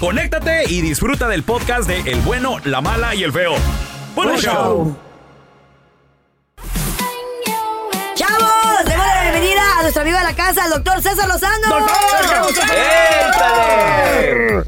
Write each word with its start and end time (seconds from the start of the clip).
conéctate 0.00 0.64
y 0.68 0.80
disfruta 0.80 1.28
del 1.28 1.42
podcast 1.42 1.88
de 1.88 2.00
El 2.10 2.20
bueno, 2.20 2.56
la 2.64 2.80
mala 2.80 3.14
y 3.14 3.22
el 3.24 3.32
feo. 3.32 3.54
¡Buen 4.14 4.28
Buen 4.28 4.40
show! 4.40 4.52
show. 4.54 4.96
¡Chavos! 8.14 8.84
Demos 8.86 9.06
la 9.06 9.22
bienvenida 9.22 9.62
a 9.78 9.82
nuestro 9.82 10.02
amigo 10.02 10.18
de 10.18 10.24
la 10.24 10.34
casa, 10.34 10.64
el 10.64 10.70
doctor 10.70 11.02
César 11.02 11.28
Lozano. 11.28 11.86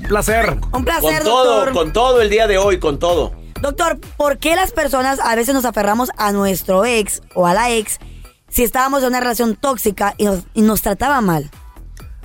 Placer. 0.09 0.59
Un 0.73 0.85
placer, 0.85 1.15
Con 1.19 1.25
todo, 1.25 1.55
doctor. 1.57 1.73
con 1.73 1.93
todo 1.93 2.21
el 2.23 2.31
día 2.31 2.47
de 2.47 2.59
hoy, 2.59 2.79
con 2.79 2.99
todo. 2.99 3.33
Doctor, 3.61 3.99
¿por 4.17 4.39
qué 4.39 4.55
las 4.57 4.73
personas 4.73 5.19
a 5.21 5.35
veces 5.35 5.55
nos 5.55 5.65
aferramos 5.65 6.11
a 6.17 6.33
nuestro 6.33 6.85
ex 6.85 7.23
o 7.35 7.47
a 7.47 7.55
la 7.55 7.71
ex 7.71 7.99
si 8.49 8.63
estábamos 8.65 9.03
en 9.03 9.09
una 9.09 9.21
relación 9.21 9.57
tóxica 9.57 10.15
y 10.17 10.25
nos, 10.27 10.41
y 10.55 10.63
nos 10.63 10.81
trataba 10.83 11.21
mal? 11.21 11.51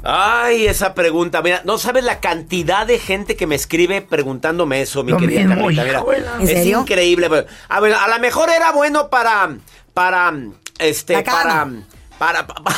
Ay, 0.03 0.67
esa 0.67 0.93
pregunta. 0.93 1.41
Mira, 1.41 1.61
no 1.63 1.77
sabes 1.77 2.03
la 2.03 2.19
cantidad 2.19 2.85
de 2.85 2.99
gente 2.99 3.35
que 3.37 3.47
me 3.47 3.55
escribe 3.55 4.01
preguntándome 4.01 4.81
eso, 4.81 5.03
mi 5.03 5.11
Lo 5.13 5.17
querida 5.17 5.41
mismo, 5.41 5.55
Carlita. 5.55 5.83
Mira, 5.83 5.99
hijuela. 5.99 6.33
¿En 6.35 6.41
es 6.41 6.49
serio? 6.49 6.81
increíble. 6.81 7.29
pero- 7.29 7.47
A 7.69 7.79
ver, 7.79 7.93
a 7.93 8.07
lo 8.09 8.19
mejor 8.19 8.49
era 8.49 8.71
bueno 8.73 9.09
para, 9.09 9.55
para, 9.93 10.33
este, 10.79 11.23
cama. 11.23 11.83
para, 12.17 12.45
para, 12.47 12.75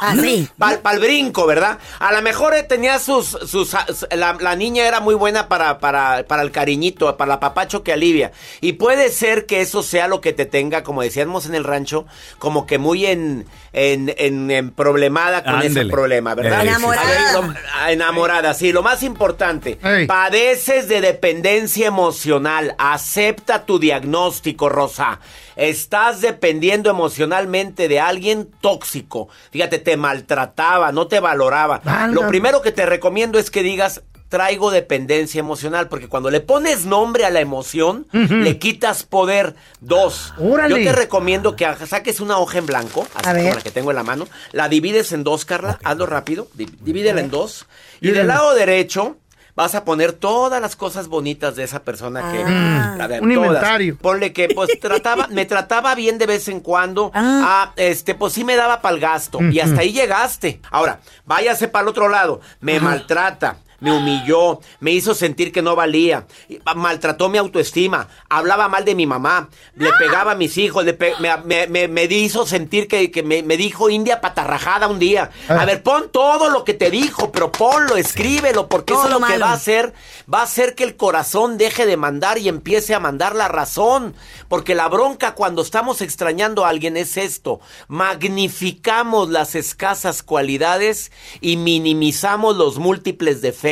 Ah, 0.00 0.14
sí. 0.20 0.48
para, 0.58 0.78
el 0.92 1.00
brinco, 1.00 1.44
¿verdad? 1.44 1.78
A 1.98 2.12
lo 2.12 2.22
mejor 2.22 2.54
eh, 2.54 2.62
tenía 2.62 3.00
sus, 3.00 3.26
sus, 3.26 3.74
la, 4.12 4.34
la 4.38 4.54
niña 4.54 4.86
era 4.86 5.00
muy 5.00 5.16
buena 5.16 5.48
para, 5.48 5.80
para, 5.80 6.24
para 6.28 6.42
el 6.42 6.52
cariñito, 6.52 7.16
para 7.16 7.28
la 7.30 7.40
papacho 7.40 7.82
que 7.82 7.92
alivia. 7.92 8.30
Y 8.60 8.74
puede 8.74 9.08
ser 9.10 9.46
que 9.46 9.60
eso 9.60 9.82
sea 9.82 10.06
lo 10.06 10.20
que 10.20 10.32
te 10.32 10.46
tenga, 10.46 10.84
como 10.84 11.02
decíamos 11.02 11.46
en 11.46 11.56
el 11.56 11.64
rancho, 11.64 12.06
como 12.38 12.64
que 12.64 12.78
muy 12.78 13.06
en, 13.06 13.44
en, 13.72 14.14
en, 14.18 14.50
en 14.50 14.70
problemada 14.70 15.42
con 15.44 15.62
ese 15.62 15.86
problema, 15.86 16.34
¿verdad? 16.34 16.60
Eh, 16.60 16.68
Enamorada. 16.68 17.02
A 17.02 17.10
ver, 17.10 17.20
lo- 17.48 17.54
ah, 17.74 17.92
enamorada, 17.92 18.54
sí. 18.54 18.72
Lo 18.72 18.82
más 18.82 19.02
importante, 19.02 19.78
Ey. 19.82 20.06
padeces 20.06 20.88
de 20.88 21.00
dependencia 21.00 21.86
emocional. 21.86 22.74
Acepta 22.78 23.64
tu 23.64 23.78
diagnóstico, 23.78 24.68
Rosa. 24.68 25.20
Estás 25.56 26.20
dependiendo 26.20 26.90
emocionalmente 26.90 27.88
de 27.88 28.00
alguien 28.00 28.50
tóxico. 28.60 29.28
Fíjate, 29.50 29.78
te 29.78 29.96
maltrataba, 29.96 30.92
no 30.92 31.06
te 31.06 31.20
valoraba. 31.20 31.80
Válgame. 31.84 32.12
Lo 32.14 32.26
primero 32.28 32.62
que 32.62 32.72
te 32.72 32.86
recomiendo 32.86 33.38
es 33.38 33.50
que 33.50 33.62
digas, 33.62 34.02
traigo 34.32 34.70
dependencia 34.70 35.38
emocional, 35.40 35.88
porque 35.90 36.08
cuando 36.08 36.30
le 36.30 36.40
pones 36.40 36.86
nombre 36.86 37.26
a 37.26 37.30
la 37.30 37.40
emoción, 37.40 38.06
le 38.12 38.58
quitas 38.58 39.02
poder. 39.04 39.54
Dos, 39.82 40.32
Órale. 40.38 40.82
yo 40.82 40.90
te 40.90 40.96
recomiendo 40.96 41.54
que 41.54 41.66
saques 41.86 42.18
una 42.18 42.38
hoja 42.38 42.56
en 42.56 42.64
blanco, 42.64 43.06
así 43.14 43.28
A 43.28 43.32
ver. 43.34 43.42
como 43.42 43.54
la 43.56 43.60
que 43.60 43.70
tengo 43.70 43.90
en 43.90 43.96
la 43.96 44.02
mano, 44.02 44.26
la 44.52 44.70
divides 44.70 45.12
en 45.12 45.22
dos, 45.22 45.44
Carla, 45.44 45.78
hazlo 45.84 46.06
rápido, 46.06 46.48
di- 46.54 46.64
divídela 46.80 47.20
en 47.20 47.30
dos, 47.30 47.66
y 48.00 48.08
del 48.12 48.26
lado 48.28 48.54
derecho 48.54 49.18
vas 49.54 49.74
a 49.74 49.84
poner 49.84 50.12
todas 50.14 50.62
las 50.62 50.76
cosas 50.76 51.08
bonitas 51.08 51.56
de 51.56 51.64
esa 51.64 51.82
persona 51.82 52.32
que... 52.32 52.42
Ah. 52.42 52.96
A 52.98 53.06
ver, 53.06 53.22
Un 53.22 53.34
todas. 53.34 53.46
inventario. 53.48 53.98
Ponle 54.00 54.32
que, 54.32 54.48
pues, 54.48 54.70
trataba, 54.80 55.26
me 55.26 55.44
trataba 55.44 55.94
bien 55.94 56.16
de 56.16 56.24
vez 56.24 56.48
en 56.48 56.60
cuando. 56.60 57.10
Ah. 57.12 57.42
Ah, 57.44 57.72
este, 57.76 58.14
pues 58.14 58.32
sí 58.32 58.44
me 58.44 58.56
daba 58.56 58.80
para 58.80 58.94
el 58.94 59.00
gasto. 59.02 59.42
Y 59.42 59.60
hasta 59.60 59.82
ahí 59.82 59.92
llegaste. 59.92 60.58
Ahora, 60.70 61.00
váyase 61.26 61.68
para 61.68 61.82
el 61.82 61.88
otro 61.88 62.08
lado. 62.08 62.40
Me 62.60 62.80
maltrata. 62.80 63.58
Me 63.82 63.92
humilló, 63.94 64.60
me 64.80 64.92
hizo 64.92 65.14
sentir 65.14 65.52
que 65.52 65.60
no 65.60 65.76
valía, 65.76 66.26
ah, 66.64 66.74
maltrató 66.74 67.28
mi 67.28 67.36
autoestima, 67.36 68.08
hablaba 68.30 68.68
mal 68.68 68.84
de 68.86 68.94
mi 68.94 69.06
mamá, 69.06 69.50
le 69.74 69.90
pegaba 69.98 70.32
a 70.32 70.34
mis 70.36 70.56
hijos, 70.56 70.84
le 70.84 70.94
pe- 70.94 71.14
me, 71.20 71.36
me- 71.44 71.66
me- 71.66 71.88
me 71.88 72.04
hizo 72.04 72.46
sentir 72.46 72.88
que, 72.88 73.10
que 73.10 73.22
me, 73.22 73.42
me 73.42 73.56
dijo 73.56 73.90
india 73.90 74.20
patarrajada 74.20 74.88
un 74.88 74.98
día. 74.98 75.30
A 75.48 75.64
ver, 75.66 75.82
pon 75.82 76.10
todo 76.10 76.48
lo 76.48 76.64
que 76.64 76.72
te 76.74 76.90
dijo, 76.90 77.30
pero 77.32 77.52
ponlo, 77.52 77.96
escríbelo, 77.96 78.68
porque 78.68 78.92
Todo 78.94 79.02
eso 79.06 79.08
es 79.16 79.20
lo 79.20 79.26
que 79.26 79.38
va 79.42 79.50
a 79.50 79.54
hacer, 79.54 79.92
va 80.32 80.40
a 80.40 80.44
hacer 80.44 80.74
que 80.74 80.84
el 80.84 80.96
corazón 80.96 81.58
deje 81.58 81.84
de 81.84 81.96
mandar 81.96 82.38
y 82.38 82.48
empiece 82.48 82.94
a 82.94 83.00
mandar 83.00 83.34
la 83.34 83.48
razón. 83.48 84.14
Porque 84.48 84.74
la 84.74 84.88
bronca 84.88 85.34
cuando 85.34 85.60
estamos 85.62 86.00
extrañando 86.02 86.64
a 86.64 86.68
alguien 86.68 86.96
es 86.96 87.16
esto. 87.16 87.60
Magnificamos 87.88 89.28
las 89.28 89.54
escasas 89.54 90.22
cualidades 90.22 91.10
y 91.40 91.56
minimizamos 91.56 92.56
los 92.56 92.78
múltiples 92.78 93.42
defectos. 93.42 93.71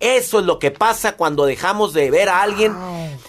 Eso 0.00 0.40
es 0.40 0.44
lo 0.46 0.58
que 0.58 0.70
pasa 0.70 1.16
cuando 1.16 1.46
dejamos 1.46 1.92
de 1.92 2.10
ver 2.10 2.28
a 2.28 2.42
alguien. 2.42 2.74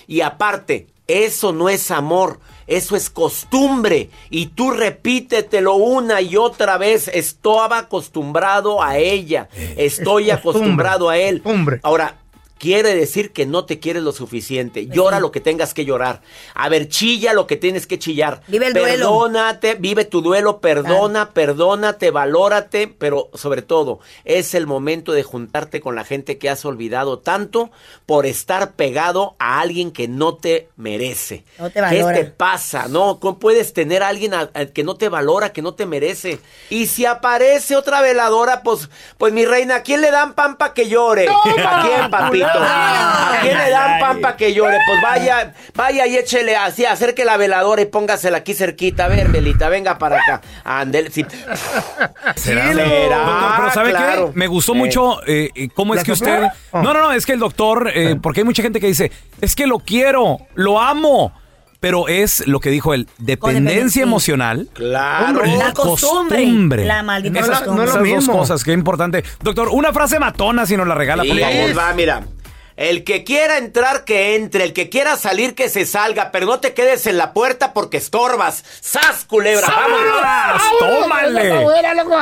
Y 0.08 0.22
aparte, 0.22 0.88
eso 1.08 1.54
no 1.54 1.70
es 1.70 1.92
amor. 1.92 2.40
Eso 2.68 2.96
es 2.96 3.10
costumbre. 3.10 4.10
Y 4.30 4.48
tú 4.48 4.72
repítetelo 4.72 5.76
una 5.76 6.22
y 6.22 6.36
otra 6.36 6.78
vez. 6.78 7.08
Estaba 7.10 7.80
acostumbrado 7.80 8.82
a 8.82 8.98
ella. 8.98 9.50
Estoy 9.78 10.30
Es 10.30 10.40
costumbre, 10.40 10.52
acostumbrado 10.52 11.10
a 11.10 11.18
él. 11.18 11.44
Ahora, 11.84 12.18
quiere 12.58 12.96
decir 12.96 13.34
que 13.34 13.46
no 13.46 13.66
te 13.66 13.80
quieres 13.80 14.02
lo 14.04 14.12
suficiente. 14.12 14.88
Llora 14.88 15.20
lo 15.20 15.32
que 15.32 15.40
tengas 15.42 15.74
que 15.74 15.86
llorar. 15.86 16.22
A 16.54 16.70
ver, 16.70 16.88
chilla 16.88 17.34
lo 17.34 17.48
que 17.48 17.58
tienes 17.58 17.86
que 17.88 18.00
chillar. 18.00 18.42
Vive 18.48 18.68
el 18.68 18.74
duelo. 18.74 18.96
Perdónate, 19.10 19.76
vive 19.76 20.06
tu 20.06 20.22
duelo, 20.22 20.60
perdona, 20.62 21.32
perdónate, 21.32 22.12
valórate, 22.12 22.88
pero 22.88 23.30
sobre 23.34 23.62
todo 23.62 24.00
es 24.24 24.54
el 24.54 24.68
momento 24.68 25.12
de 25.12 25.24
juntarte 25.24 25.82
con 25.82 25.96
la 25.96 26.04
gente 26.06 26.38
que 26.38 26.50
has 26.50 26.64
olvidado 26.66 27.20
tanto 27.20 27.72
por 28.06 28.26
estar 28.26 28.74
pegado 28.74 29.36
a 29.40 29.60
alguien 29.60 29.92
que 29.92 30.08
no 30.08 30.36
te 30.36 30.70
merece. 30.78 31.44
No 31.60 31.70
te 31.70 31.82
valora. 31.82 32.14
¿Qué 32.14 32.24
te 32.24 32.30
pasa? 32.32 32.88
No, 32.88 33.20
¿cómo 33.20 33.38
puedes 33.40 33.74
tener 33.74 34.02
a 34.04 34.08
alguien 34.08 34.34
a- 34.34 34.50
a- 34.54 34.66
que 34.66 34.84
no 34.84 34.96
te 34.96 35.10
valora, 35.10 35.52
que 35.52 35.62
no 35.62 35.74
te 35.74 35.86
merece? 35.86 36.40
Y 36.70 36.88
si 36.88 37.06
aparece 37.06 37.76
otra 37.76 38.02
veladora, 38.02 38.64
pues, 38.64 38.90
pues 39.18 39.34
mi 39.34 39.46
reina, 39.46 39.76
¿a 39.76 39.82
quién 39.84 40.02
le 40.02 40.12
dan 40.12 40.34
pan 40.34 40.58
pa' 40.58 40.74
que 40.74 40.88
llore? 40.88 41.28
¿A 41.30 41.82
quién, 41.86 42.10
papito? 42.10 42.46
¿A 42.62 43.40
quién 43.42 43.58
le 43.58 43.70
dan 43.70 44.00
pan 44.00 44.22
pa' 44.22 44.36
que 44.38 44.54
llore? 44.54 44.78
Pues 44.88 45.02
vaya, 45.02 45.54
vaya 45.76 46.08
y 46.08 46.16
échele 46.18 46.56
así, 46.56 46.86
acerque 46.86 47.26
la 47.26 47.38
veladora 47.38 47.82
y 47.82 47.86
póngasela 47.86 48.38
aquí 48.38 48.54
cerquita. 48.54 49.06
A 49.06 49.08
ver, 49.08 49.30
Velita, 49.30 49.70
venga 49.70 49.98
para 49.98 50.18
acá. 50.18 50.42
Andel, 50.64 51.12
sí. 51.12 51.26
¿Será? 52.36 52.74
¿Será? 52.74 53.18
Doctor, 53.18 53.52
pero 53.58 53.72
¿sabe 53.72 53.90
Claro. 53.92 54.32
qué? 54.34 54.40
Me 54.40 54.48
gustó 54.48 54.74
Eh. 54.74 54.78
mucho 54.78 55.20
eh, 55.28 55.70
cómo 55.74 55.94
es 55.94 56.02
¿La 56.02 56.04
que 56.06 56.12
usted... 56.12 56.44
Oh. 56.72 56.82
No, 56.82 56.94
no, 56.94 57.02
no, 57.02 57.12
es 57.12 57.26
que 57.26 57.34
el 57.34 57.40
doctor, 57.40 57.92
eh, 57.94 58.16
porque 58.22 58.42
hay 58.42 58.46
mucha 58.46 58.62
gente 58.64 58.80
que 58.80 58.88
dice, 58.88 59.12
es 59.42 59.56
que 59.56 59.68
lo 59.68 59.80
quiero, 59.80 60.40
lo 60.56 60.80
amo, 60.82 61.32
pero 61.80 62.08
es 62.08 62.48
lo 62.48 62.60
que 62.60 62.70
dijo 62.70 62.94
él, 62.94 63.08
dependencia 63.18 64.02
emocional. 64.04 64.70
Claro. 64.74 65.44
La 65.46 65.72
costumbre. 65.74 66.84
La 66.86 67.04
maldita 67.04 67.40
Esas- 67.40 67.60
costumbre. 67.60 67.76
no 67.86 67.90
es 67.92 67.96
lo 67.96 68.02
esas 68.02 68.10
dos 68.16 68.18
mismo. 68.28 68.38
cosas, 68.40 68.64
qué 68.64 68.74
importante. 68.74 69.24
Doctor, 69.42 69.70
una 69.72 69.94
frase 69.94 70.20
matona 70.20 70.66
si 70.66 70.76
nos 70.78 70.88
la 70.88 70.96
regala, 70.96 71.26
Y 71.26 71.30
por 71.30 71.40
favor. 71.40 71.54
ahí 71.54 71.74
va, 71.74 71.94
mira. 71.94 72.22
El 72.78 73.04
que 73.04 73.24
quiera 73.24 73.58
entrar, 73.58 74.04
que 74.04 74.36
entre. 74.36 74.66
El 74.66 74.74
que 74.74 74.90
quiera 74.90 75.16
salir, 75.16 75.56
que 75.56 75.70
se 75.70 75.86
salga. 75.86 76.32
Pero 76.32 76.46
no 76.46 76.60
te 76.60 76.74
quedes 76.74 77.08
en 77.08 77.18
la 77.18 77.34
puerta 77.34 77.74
porque 77.74 77.98
estorbas. 77.98 78.64
¡Sas, 78.82 79.26
culebra! 79.26 79.68
¡Vámonos! 79.68 80.62
¡Tómale! 80.80 81.66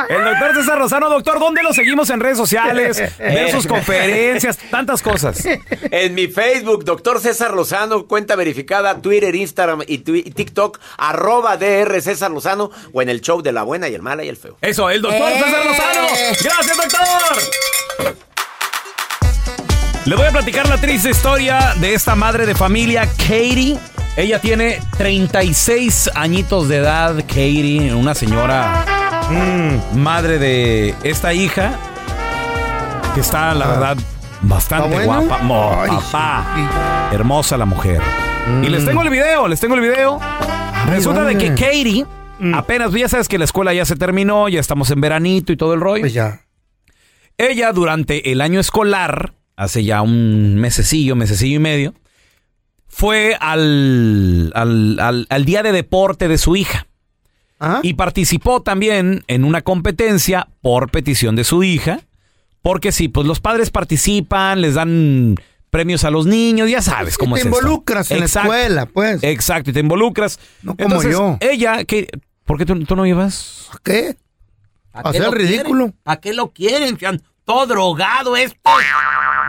El 0.08 0.24
doctor 0.24 0.54
César 0.54 0.78
Rosano, 0.78 1.10
doctor, 1.10 1.38
¿dónde 1.38 1.62
lo 1.62 1.72
seguimos 1.72 2.10
en 2.10 2.20
redes 2.20 2.38
sociales? 2.38 3.02
Ver 3.18 3.50
sus 3.50 3.66
conferencias, 3.66 4.58
tantas 4.70 5.02
cosas. 5.02 5.44
En 5.90 6.14
mi 6.14 6.28
Facebook, 6.28 6.84
doctor 6.84 7.20
César 7.20 7.54
Lozano, 7.54 8.06
cuenta 8.06 8.36
verificada, 8.36 9.00
Twitter, 9.00 9.34
Instagram 9.34 9.82
y, 9.86 9.98
TikTok, 9.98 10.78
arroba 10.96 11.56
DR 11.56 12.00
César 12.00 12.30
Lozano, 12.30 12.70
o 12.92 13.02
en 13.02 13.08
el 13.08 13.20
show 13.20 13.42
de 13.42 13.52
la 13.52 13.62
buena 13.62 13.88
y 13.88 13.94
el 13.94 14.02
mala 14.02 14.24
y 14.24 14.28
el 14.28 14.36
feo. 14.36 14.56
Eso, 14.60 14.88
el 14.90 15.02
doctor 15.02 15.28
¡Eh! 15.28 15.42
César 15.44 15.64
Lozano. 15.64 16.08
Gracias, 16.42 16.76
doctor. 16.76 18.24
Le 20.06 20.16
voy 20.16 20.26
a 20.26 20.30
platicar 20.32 20.68
la 20.68 20.76
triste 20.76 21.08
historia 21.08 21.72
de 21.80 21.94
esta 21.94 22.14
madre 22.14 22.44
de 22.44 22.54
familia, 22.54 23.08
Katie. 23.16 23.78
Ella 24.18 24.38
tiene 24.38 24.78
36 24.98 26.10
añitos 26.14 26.68
de 26.68 26.76
edad, 26.76 27.16
Katie, 27.26 27.94
una 27.94 28.14
señora 28.14 28.84
mm, 29.30 29.98
madre 29.98 30.38
de 30.38 30.94
esta 31.04 31.32
hija, 31.32 31.78
que 33.14 33.20
está, 33.20 33.54
la 33.54 33.66
verdad, 33.66 33.96
bastante 34.42 35.06
guapa. 35.06 35.38
Mo, 35.38 35.82
papá, 35.88 37.08
hermosa 37.10 37.56
la 37.56 37.64
mujer. 37.64 38.02
Y 38.62 38.68
les 38.68 38.84
tengo 38.84 39.00
el 39.00 39.08
video, 39.08 39.48
les 39.48 39.58
tengo 39.58 39.74
el 39.74 39.80
video. 39.80 40.20
Resulta 40.86 41.24
de 41.24 41.38
que. 41.38 41.54
Katie, 41.54 42.04
apenas, 42.52 42.92
ya 42.92 43.08
sabes 43.08 43.26
que 43.26 43.38
la 43.38 43.46
escuela 43.46 43.72
ya 43.72 43.86
se 43.86 43.96
terminó, 43.96 44.50
ya 44.50 44.60
estamos 44.60 44.90
en 44.90 45.00
veranito 45.00 45.50
y 45.50 45.56
todo 45.56 45.72
el 45.72 45.80
rollo. 45.80 46.02
Pues 46.02 46.12
ya. 46.12 46.42
Ella 47.38 47.72
durante 47.72 48.30
el 48.30 48.42
año 48.42 48.60
escolar, 48.60 49.32
hace 49.56 49.84
ya 49.84 50.02
un 50.02 50.56
mesecillo, 50.56 51.16
mesecillo 51.16 51.56
y 51.56 51.60
medio, 51.60 51.94
fue 52.88 53.36
al, 53.40 54.52
al, 54.54 54.98
al- 55.00 55.26
al 55.28 55.44
día 55.44 55.62
de 55.62 55.72
deporte 55.72 56.28
de 56.28 56.38
su 56.38 56.56
hija. 56.56 56.86
¿Ah? 57.60 57.80
Y 57.82 57.94
participó 57.94 58.62
también 58.62 59.24
en 59.26 59.44
una 59.44 59.62
competencia 59.62 60.48
por 60.60 60.90
petición 60.90 61.36
de 61.36 61.44
su 61.44 61.62
hija. 61.62 62.00
Porque 62.62 62.92
sí, 62.92 63.08
pues 63.08 63.26
los 63.26 63.40
padres 63.40 63.70
participan, 63.70 64.60
les 64.60 64.74
dan 64.74 65.36
premios 65.70 66.04
a 66.04 66.10
los 66.10 66.24
niños, 66.26 66.70
ya 66.70 66.80
sabes 66.82 67.18
cómo 67.18 67.34
te 67.34 67.40
es 67.42 67.46
esto. 67.46 67.58
involucras 67.58 68.10
en 68.10 68.22
Exacto. 68.22 68.48
la 68.50 68.58
escuela, 68.60 68.86
pues. 68.86 69.22
Exacto, 69.22 69.70
y 69.70 69.72
te 69.72 69.80
involucras. 69.80 70.38
No 70.62 70.74
como 70.74 70.84
Entonces, 70.86 71.12
yo. 71.12 71.36
Ella, 71.40 71.84
¿qué? 71.84 72.08
¿por 72.44 72.56
qué 72.58 72.64
tú, 72.64 72.78
tú 72.84 72.96
no 72.96 73.04
llevas? 73.04 73.68
¿A 73.72 73.78
¿Qué? 73.82 74.16
¿Para 74.92 75.10
Hacer 75.10 75.22
lo 75.22 75.30
ridículo. 75.32 75.84
quieren? 75.86 75.94
¿Para 76.02 76.20
qué 76.20 76.32
lo 76.32 76.52
quieren? 76.52 76.98
Todo 77.44 77.66
drogado 77.66 78.36
esto. 78.36 78.58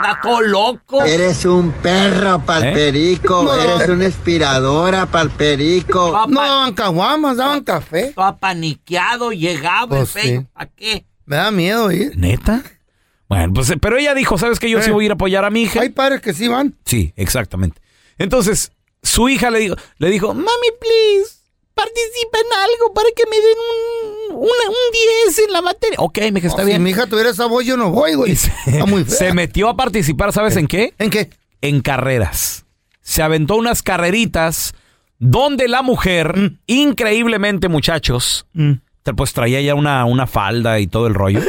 Está 0.02 0.20
todo 0.22 0.42
loco. 0.42 1.04
Eres 1.06 1.46
un 1.46 1.72
perro 1.72 2.40
palperico, 2.46 3.44
No. 3.44 3.54
eres 3.54 3.90
una 3.90 4.06
inspiradora 4.06 5.06
palperico. 5.06 6.26
No 6.28 6.42
daban 6.42 6.74
caguamas, 6.74 7.38
daban 7.38 7.64
café. 7.64 8.12
todo 8.14 8.26
apaniqueado, 8.26 9.32
llegaba 9.32 9.88
Pues 9.88 10.10
sí. 10.10 10.46
¿Para 10.54 10.70
qué? 10.72 11.06
Me 11.26 11.38
da 11.38 11.52
miedo 11.52 11.92
ir. 11.92 12.18
¿Neta? 12.18 12.62
Bueno, 13.30 13.54
pues, 13.54 13.70
eh, 13.72 13.78
pero 13.78 13.98
ella 13.98 14.14
dijo, 14.14 14.38
¿sabes 14.38 14.60
qué? 14.60 14.70
Yo 14.70 14.82
sí 14.82 14.90
Eh. 14.90 14.94
voy 14.94 15.06
a 15.06 15.08
ir 15.08 15.12
a 15.12 15.16
apoyar 15.16 15.46
a 15.46 15.50
mi 15.50 15.64
hija. 15.64 15.82
Hay 15.82 15.90
padres 15.90 16.22
que 16.22 16.34
sí 16.34 16.48
van. 16.48 16.76
Sí, 16.86 17.14
exactamente. 17.16 17.82
Entonces, 18.18 18.72
su 19.02 19.30
hija 19.30 19.50
le 19.50 19.60
dijo, 19.60 19.76
le 19.98 20.10
dijo, 20.10 20.34
mami, 20.34 20.48
please, 20.80 21.35
participa 21.76 22.40
en 22.40 22.60
algo 22.64 22.94
para 22.94 23.10
que 23.16 23.24
me 23.30 23.36
den 23.36 23.58
un, 24.32 24.36
una- 24.38 24.70
un 24.70 25.26
10 25.26 25.40
en 25.48 25.54
la 25.54 25.62
materia. 25.62 25.98
Ok, 26.00 26.18
me 26.20 26.32
dije, 26.32 26.48
está 26.48 26.64
Oh, 26.64 26.66
bien. 26.66 26.78
Si 26.78 26.84
mi 26.84 26.90
hija 26.92 27.06
tuviera 27.08 27.30
esa 27.30 27.46
voz, 27.46 27.64
yo 27.66 27.78
no 27.78 27.92
voy, 27.92 28.16
güey. 28.16 28.36
Se, 28.36 28.52
Está 28.66 28.86
muy 28.86 29.04
fea. 29.04 29.16
se 29.18 29.34
metió 29.34 29.70
a 29.70 29.76
participar, 29.76 30.32
¿sabes 30.34 30.56
en 30.56 30.68
qué? 30.68 30.94
¿En 30.98 31.10
qué? 31.10 31.30
En 31.62 31.82
carreras. 31.82 32.66
Se 33.02 33.22
aventó 33.22 33.56
unas 33.56 33.84
carreritas 33.84 34.74
donde 35.20 35.68
la 35.68 35.82
mujer, 35.82 36.38
Mm. 36.38 36.58
increíblemente, 36.68 37.68
muchachos, 37.68 38.48
tra- 38.56 39.16
pues 39.16 39.34
traía 39.34 39.62
ya 39.62 39.76
una, 39.76 40.06
una 40.06 40.28
falda 40.28 40.80
y 40.80 40.88
todo 40.88 41.08
el 41.08 41.14
rollo. 41.14 41.42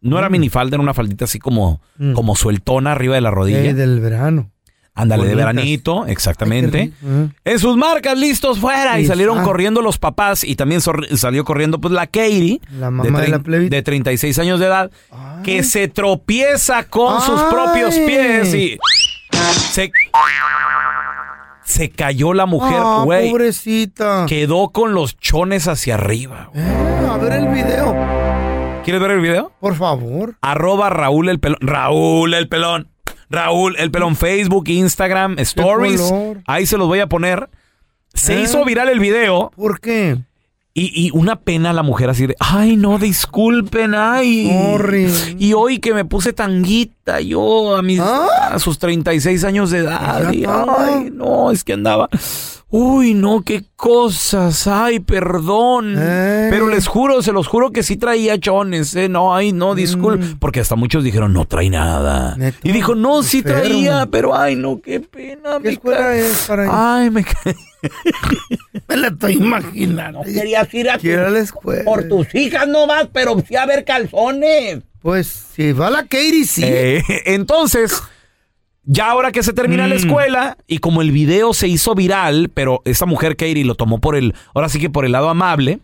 No 0.00 0.16
Mm. 0.16 0.18
era 0.18 0.28
minifalda, 0.28 0.76
era 0.76 0.82
una 0.82 0.94
faldita 0.94 1.24
así 1.26 1.38
como, 1.38 1.80
como 2.14 2.34
sueltona 2.36 2.92
arriba 2.92 3.14
de 3.14 3.20
la 3.20 3.30
rodilla. 3.30 3.60
Eh, 3.64 3.74
del 3.74 4.00
verano. 4.00 4.50
Ándale, 4.98 5.24
de 5.24 5.34
Bonitas. 5.34 5.54
veranito, 5.54 6.06
exactamente. 6.06 6.78
Ay, 6.78 6.86
rico. 7.02 7.34
En 7.44 7.58
sus 7.58 7.76
marcas, 7.76 8.16
listos 8.18 8.58
fuera. 8.58 8.98
Y 8.98 9.06
salieron 9.06 9.42
corriendo 9.44 9.82
los 9.82 9.98
papás 9.98 10.42
y 10.42 10.56
también 10.56 10.80
salió 10.80 11.44
corriendo 11.44 11.78
pues 11.80 11.92
la 11.92 12.06
Katie. 12.06 12.60
La 12.78 12.90
mamá 12.90 13.20
de 13.20 13.38
plebita. 13.38 13.76
de 13.76 13.82
36 13.82 14.38
años 14.38 14.58
de 14.58 14.66
edad. 14.66 14.90
Ay. 15.10 15.42
Que 15.44 15.62
se 15.62 15.88
tropieza 15.88 16.84
con 16.84 17.20
sus 17.20 17.40
propios 17.42 17.94
pies 17.94 18.54
y 18.54 18.78
se, 19.70 19.90
se 21.64 21.90
cayó 21.90 22.32
la 22.32 22.46
mujer, 22.46 22.78
Ah, 22.80 23.02
güey. 23.04 23.30
pobrecita. 23.30 24.24
Quedó 24.26 24.70
con 24.70 24.94
los 24.94 25.18
chones 25.18 25.68
hacia 25.68 25.94
arriba. 25.94 26.50
Eh, 26.54 27.06
a 27.10 27.16
ver 27.18 27.32
el 27.34 27.48
video, 27.48 27.94
¿Quieres 28.84 29.02
ver 29.02 29.10
el 29.10 29.20
video? 29.20 29.52
por 29.60 29.74
favor. 29.74 30.36
Arroba 30.40 30.88
Raúl 30.90 31.28
el 31.28 31.40
pelón. 31.40 31.58
Raúl 31.60 32.32
el 32.34 32.48
pelón. 32.48 32.88
Raúl 33.30 33.76
el 33.78 33.90
pelón. 33.90 34.16
Facebook, 34.16 34.68
Instagram, 34.68 35.38
Stories. 35.38 36.12
Ahí 36.46 36.66
se 36.66 36.76
los 36.78 36.86
voy 36.86 37.00
a 37.00 37.08
poner. 37.08 37.48
Se 38.14 38.38
¿Eh? 38.38 38.42
hizo 38.44 38.64
viral 38.64 38.88
el 38.88 38.98
video 38.98 39.50
¿Por 39.54 39.78
qué? 39.78 40.16
y, 40.72 41.06
y 41.06 41.10
una 41.12 41.36
pena 41.36 41.72
la 41.74 41.82
mujer 41.82 42.08
así 42.08 42.26
de, 42.26 42.34
ay 42.40 42.76
no, 42.76 42.98
disculpen, 42.98 43.94
ay. 43.94 44.50
Sorry. 44.50 45.36
Y 45.38 45.52
hoy 45.52 45.78
que 45.80 45.92
me 45.92 46.04
puse 46.04 46.32
tanguita 46.32 47.20
yo 47.20 47.76
a 47.76 47.82
mis 47.82 48.00
¿Ah? 48.00 48.50
a 48.52 48.58
sus 48.58 48.78
36 48.78 49.44
años 49.44 49.70
de 49.70 49.78
edad. 49.78 50.32
Y, 50.32 50.44
ay, 50.46 51.10
no, 51.12 51.50
es 51.50 51.62
que 51.64 51.74
andaba. 51.74 52.08
Uy, 52.78 53.14
no, 53.14 53.40
qué 53.42 53.64
cosas. 53.74 54.66
Ay, 54.66 55.00
perdón. 55.00 55.94
Eh. 55.98 56.48
Pero 56.50 56.68
les 56.68 56.86
juro, 56.86 57.22
se 57.22 57.32
los 57.32 57.46
juro 57.46 57.70
que 57.70 57.82
sí 57.82 57.96
traía 57.96 58.38
chones, 58.38 58.94
¿eh? 58.96 59.08
No, 59.08 59.34
ay, 59.34 59.54
no, 59.54 59.74
disculpen. 59.74 60.38
Porque 60.38 60.60
hasta 60.60 60.76
muchos 60.76 61.02
dijeron, 61.02 61.32
no 61.32 61.46
trae 61.46 61.70
nada. 61.70 62.36
Mm. 62.36 62.68
Y 62.68 62.72
dijo, 62.72 62.94
no, 62.94 63.22
sí 63.22 63.38
enfermo. 63.38 63.62
traía, 63.62 64.06
pero 64.10 64.36
ay, 64.36 64.56
no, 64.56 64.78
qué 64.82 65.00
pena. 65.00 65.56
¿Qué 65.56 65.68
me 65.68 65.70
escuela 65.70 66.16
es 66.16 66.44
para 66.46 66.64
ir? 66.66 66.70
Ay, 66.70 67.08
me 67.08 67.24
cae. 67.24 67.56
Me 68.88 68.96
la 68.96 69.08
estoy 69.08 69.34
imaginando. 69.34 70.20
Querías 70.22 70.74
ir 70.74 70.90
a 70.90 70.98
Quiero 70.98 71.30
la 71.30 71.38
escuela. 71.38 71.84
por 71.84 72.06
tus 72.08 72.34
hijas 72.34 72.68
no 72.68 72.86
vas, 72.86 73.08
pero 73.10 73.36
sí 73.46 73.56
a 73.56 73.64
ver 73.64 73.84
calzones. 73.84 74.80
Pues 75.00 75.28
si 75.54 75.72
va 75.72 75.88
la 75.88 76.02
Katie, 76.02 76.44
sí. 76.44 76.62
Eh, 76.64 77.02
entonces, 77.24 78.02
ya 78.86 79.10
ahora 79.10 79.32
que 79.32 79.42
se 79.42 79.52
termina 79.52 79.86
la 79.86 79.94
Mm. 79.94 79.98
escuela 79.98 80.56
y 80.66 80.78
como 80.78 81.02
el 81.02 81.10
video 81.12 81.52
se 81.52 81.68
hizo 81.68 81.94
viral, 81.94 82.50
pero 82.54 82.80
esta 82.86 83.04
mujer 83.04 83.36
Katie 83.36 83.64
lo 83.64 83.74
tomó 83.74 84.00
por 84.00 84.16
el, 84.16 84.34
ahora 84.54 84.68
sí 84.70 84.78
que 84.80 84.88
por 84.88 85.04
el 85.04 85.12
lado 85.12 85.28
amable. 85.28 85.80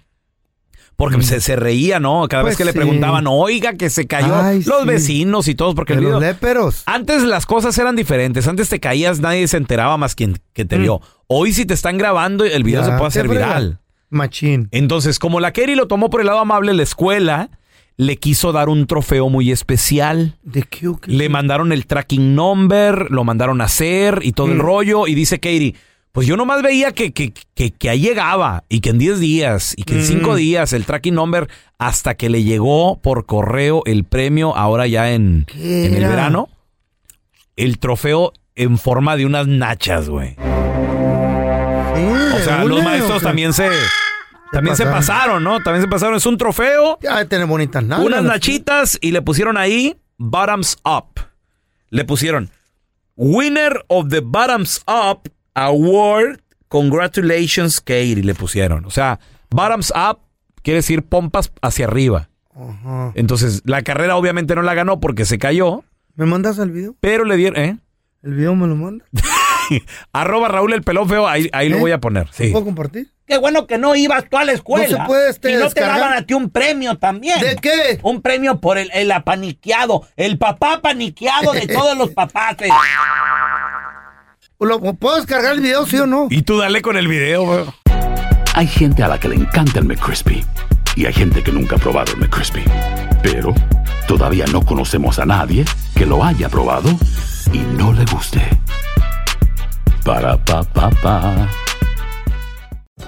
Porque 0.95 1.23
se, 1.23 1.41
se 1.41 1.57
reía, 1.57 1.99
¿no? 2.01 2.27
Cada 2.29 2.43
vez 2.43 2.51
Mm. 2.53 2.57
Pues 2.57 2.57
que 2.59 2.65
le 2.67 2.73
preguntaban, 2.75 3.27
oiga, 3.27 3.73
que 3.75 3.89
se 3.91 4.07
cayó. 4.07 4.37
Ay, 4.37 4.63
los 4.63 4.83
sí. 4.83 4.87
vecinos 4.87 5.49
y 5.49 5.55
todos, 5.55 5.75
porque 5.75 5.95
el 5.95 6.01
los 6.03 6.07
video- 6.07 6.21
léperos. 6.21 6.83
Antes 6.87 7.23
las 7.23 7.47
cosas 7.47 7.77
eran 7.79 7.97
diferentes. 7.97 8.47
Antes 8.47 8.69
te 8.69 8.79
caías, 8.79 9.19
nadie 9.19 9.49
se 9.49 9.57
enteraba 9.57 9.97
más 9.97 10.15
quien 10.15 10.39
que 10.53 10.65
te 10.67 10.77
vio. 10.79 11.01
Hoy 11.29 11.55
si 11.55 11.65
te 11.65 11.73
están 11.75 11.97
grabando, 11.99 12.45
el 12.45 12.63
video 12.63 12.83
Mm. 12.83 12.85
Ya, 12.85 12.91
se 12.93 12.99
puede 12.99 13.09
hacer 13.09 13.27
viral. 13.29 13.81
Machín. 14.11 14.69
Entonces, 14.71 15.19
como 15.19 15.41
la 15.41 15.53
Kerry 15.53 15.75
lo 15.75 15.89
tomó 15.89 16.11
por 16.11 16.21
el 16.21 16.27
lado 16.27 16.41
amable, 16.41 16.75
la 16.75 16.83
escuela 16.83 17.49
le 17.97 18.17
quiso 18.17 18.53
dar 18.53 18.69
un 18.69 18.87
trofeo 18.87 19.29
muy 19.29 19.51
especial. 19.51 20.37
¿De 20.43 20.63
qué 20.63 20.89
o 20.89 20.97
qué? 20.97 21.11
Le 21.13 21.29
mandaron 21.29 21.73
el 21.73 21.87
tracking 21.87 22.35
number, 22.35 23.11
lo 23.11 23.25
mandaron 23.25 23.61
a 23.61 23.65
hacer 23.65 24.21
y 24.23 24.33
todo 24.33 24.49
el 24.49 24.59
Mm. 24.59 24.61
rollo. 24.61 25.07
Y 25.07 25.15
dice 25.15 25.39
Katie, 25.39 25.75
pues 26.13 26.27
yo 26.27 26.37
nomás 26.37 26.63
veía 26.63 26.93
que, 26.93 27.13
que, 27.13 27.33
que, 27.55 27.71
que 27.71 27.91
ahí 27.91 28.01
llegaba 28.01 28.65
y 28.69 28.81
que 28.81 28.91
en 28.91 28.99
10 28.99 29.21
días 29.21 29.75
y 29.77 29.85
que 29.85 29.95
en 29.95 30.01
Mm. 30.01 30.05
5 30.07 30.35
días 30.35 30.73
el 30.73 30.85
tracking 30.85 31.15
number 31.15 31.49
hasta 31.79 32.15
que 32.15 32.29
le 32.29 32.43
llegó 32.45 33.01
por 33.01 33.25
correo 33.27 33.83
el 33.87 34.05
premio 34.05 34.57
ahora 34.57 34.87
ya 34.87 35.13
en, 35.13 35.45
¿Qué 35.47 35.87
en 35.87 35.95
el 35.95 35.99
era? 36.03 36.09
verano. 36.09 36.49
El 37.57 37.79
trofeo 37.79 38.33
en 38.57 38.79
forma 38.79 39.17
de 39.17 39.27
unas 39.27 39.47
nachas, 39.47 40.09
güey. 40.09 40.37
O 42.35 42.39
sea, 42.45 42.65
los 42.65 42.83
maestros 42.83 43.23
también 43.23 43.53
se... 43.53 43.69
También 44.53 44.77
se 44.77 44.85
pasaron. 44.85 44.99
pasaron, 45.01 45.45
¿no? 45.45 45.61
También 45.61 45.83
se 45.83 45.89
pasaron. 45.89 46.15
Es 46.17 46.27
un 46.27 46.37
trofeo 46.39 46.99
Ya 47.03 47.25
tiene 47.25 47.45
bonitas 47.45 47.83
nalgas. 47.83 48.07
unas 48.07 48.23
nachitas 48.23 48.99
y 49.01 49.11
le 49.13 49.23
pusieron 49.23 49.57
ahí 49.57 49.97
Bottoms 50.19 50.77
Up. 50.85 51.21
Le 51.91 52.05
pusieron 52.05 52.51
Winner 53.17 53.85
of 53.89 54.09
the 54.09 54.21
Bottoms 54.21 54.83
Up 54.87 55.31
Award. 55.55 56.41
Congratulations, 56.69 57.81
Katie. 57.81 58.23
Le 58.23 58.35
pusieron. 58.35 58.85
O 58.85 58.91
sea, 58.91 59.19
Bottoms 59.51 59.93
Up 59.97 60.19
quiere 60.63 60.79
decir 60.79 61.03
pompas 61.03 61.51
hacia 61.63 61.87
arriba. 61.87 62.29
Ajá. 62.55 63.13
Entonces, 63.15 63.63
la 63.65 63.83
carrera 63.83 64.17
obviamente 64.17 64.55
no 64.55 64.63
la 64.63 64.75
ganó 64.75 65.01
porque 65.01 65.25
se 65.25 65.39
cayó, 65.39 65.85
¿Me 66.15 66.27
mandas 66.27 66.59
el 66.59 66.71
video? 66.71 66.95
pero 67.01 67.25
le 67.25 67.37
dieron, 67.37 67.59
¿eh? 67.61 67.79
¿El 68.23 68.35
video 68.35 68.55
me 68.55 68.67
lo 68.67 68.77
mandas? 68.77 69.09
Arroba 70.13 70.49
Raúl 70.49 70.73
el 70.73 70.83
pelón 70.83 71.09
feo, 71.09 71.27
ahí, 71.29 71.49
ahí 71.53 71.69
lo 71.69 71.79
voy 71.79 71.93
a 71.93 71.99
poner. 71.99 72.29
Sí. 72.33 72.49
¿Puedo 72.51 72.65
compartir? 72.65 73.09
Qué 73.27 73.39
bueno 73.39 73.67
que 73.67 73.79
no 73.79 73.95
ibas 73.95 74.25
tú 74.29 74.37
a 74.37 74.45
la 74.45 74.53
escuela. 74.53 74.87
No 74.89 74.97
se 74.99 75.05
puede, 75.07 75.31
este, 75.31 75.53
Y 75.53 75.57
no 75.57 75.71
te 75.71 75.81
daban 75.81 76.13
a 76.13 76.23
ti 76.27 76.35
un 76.35 76.51
premio 76.51 76.99
también. 76.99 77.41
¿De 77.41 77.57
qué? 77.57 77.99
Un 78.03 78.21
premio 78.21 78.61
por 78.61 78.77
el, 78.79 78.91
el 78.93 79.11
apaniqueado. 79.13 80.07
El 80.17 80.37
papá 80.39 80.81
paniqueado 80.83 81.53
de 81.53 81.67
todos 81.73 81.97
los 81.97 82.11
papás. 82.11 82.57
eh. 82.61 82.69
¿Lo- 84.59 84.81
¿Puedo 84.81 85.17
descargar 85.17 85.55
el 85.55 85.61
video, 85.61 85.87
sí 85.87 85.97
o 85.99 86.07
no? 86.07 86.27
Y 86.31 86.43
tú 86.43 86.59
dale 86.59 86.83
con 86.83 86.97
el 86.97 87.09
video, 87.09 87.45
güey. 87.45 87.65
Hay 88.55 88.67
gente 88.67 89.03
a 89.03 89.09
la 89.09 89.19
que 89.19 89.29
le 89.29 89.37
encanta 89.37 89.79
el 89.79 89.87
McCrispy 89.87 90.45
y 90.95 91.07
hay 91.07 91.13
gente 91.13 91.43
que 91.43 91.51
nunca 91.53 91.77
ha 91.77 91.79
probado 91.79 92.13
el 92.13 92.19
McCrispy. 92.19 92.63
Pero 93.23 93.55
todavía 94.07 94.45
no 94.53 94.63
conocemos 94.63 95.19
a 95.19 95.25
nadie 95.25 95.65
que 95.97 96.05
lo 96.07 96.23
haya 96.23 96.49
probado 96.49 96.91
y 97.53 97.59
no 97.59 97.93
le 97.93 98.05
guste. 98.05 98.41
Para 100.05 100.37
pa 100.37 100.65
pa 100.75 100.91
pa. 100.99 101.62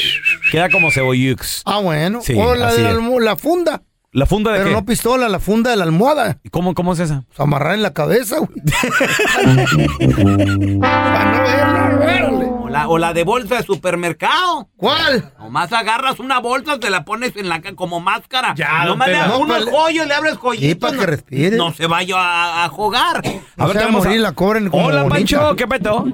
Queda 0.52 0.70
como 0.70 0.92
cebollux. 0.92 1.62
Ah, 1.66 1.80
bueno. 1.80 2.22
Sí, 2.24 2.34
o 2.38 2.56
la 2.56 2.68
así 2.68 2.78
de 2.78 2.84
la, 2.84 2.90
es. 2.92 2.96
almo- 2.96 3.20
la 3.20 3.36
funda. 3.36 3.82
¿La 4.12 4.26
funda 4.26 4.52
de 4.54 4.60
Pero 4.60 4.70
qué? 4.70 4.76
no 4.76 4.86
pistola, 4.86 5.28
la 5.28 5.40
funda 5.40 5.72
de 5.72 5.78
la 5.78 5.84
almohada. 5.84 6.40
¿Y 6.42 6.50
¿Cómo, 6.50 6.74
¿Cómo 6.74 6.94
es 6.94 7.00
esa? 7.00 7.26
Pues 7.28 7.40
amarrar 7.40 7.74
en 7.74 7.82
la 7.82 7.92
cabeza, 7.94 8.38
güey. 8.38 8.50
Para 10.80 11.26
no 11.26 11.44
verla, 11.44 11.98
verle. 12.00 12.45
O 12.76 12.78
la, 12.78 12.88
o 12.90 12.98
la 12.98 13.14
de 13.14 13.24
bolsa 13.24 13.56
de 13.58 13.64
supermercado. 13.64 14.68
¿Cuál? 14.76 15.32
Nomás 15.40 15.72
agarras 15.72 16.20
una 16.20 16.40
bolsa, 16.40 16.80
te 16.80 16.90
la 16.90 17.06
pones 17.06 17.36
en 17.38 17.48
la 17.50 17.62
como 17.76 18.00
máscara. 18.00 18.54
Ya, 18.56 18.86
Nomás 18.86 19.08
le 19.08 19.14
das 19.14 19.24
Tela. 19.26 19.38
unos 19.38 19.66
No, 19.66 19.72
joyos, 19.72 20.08
le 20.08 20.14
abres 20.14 20.36
joyitos. 20.38 20.70
Sí, 20.70 20.76
para 20.76 20.98
que 20.98 21.06
respire. 21.06 21.58
No 21.58 21.72
se 21.74 21.88
vaya 21.88 22.16
a, 22.18 22.66
a 22.66 22.70
jugar. 22.70 23.22
A 23.58 23.66
ver, 23.68 23.78
tenemos 23.78 24.04
morir, 24.06 24.20
la 24.22 24.34
cobren 24.34 24.70
como 24.70 24.88
Hola, 24.88 25.04
bonita. 25.04 25.16
Pancho, 25.40 25.56
¿qué 25.56 25.68
peto? 25.68 26.06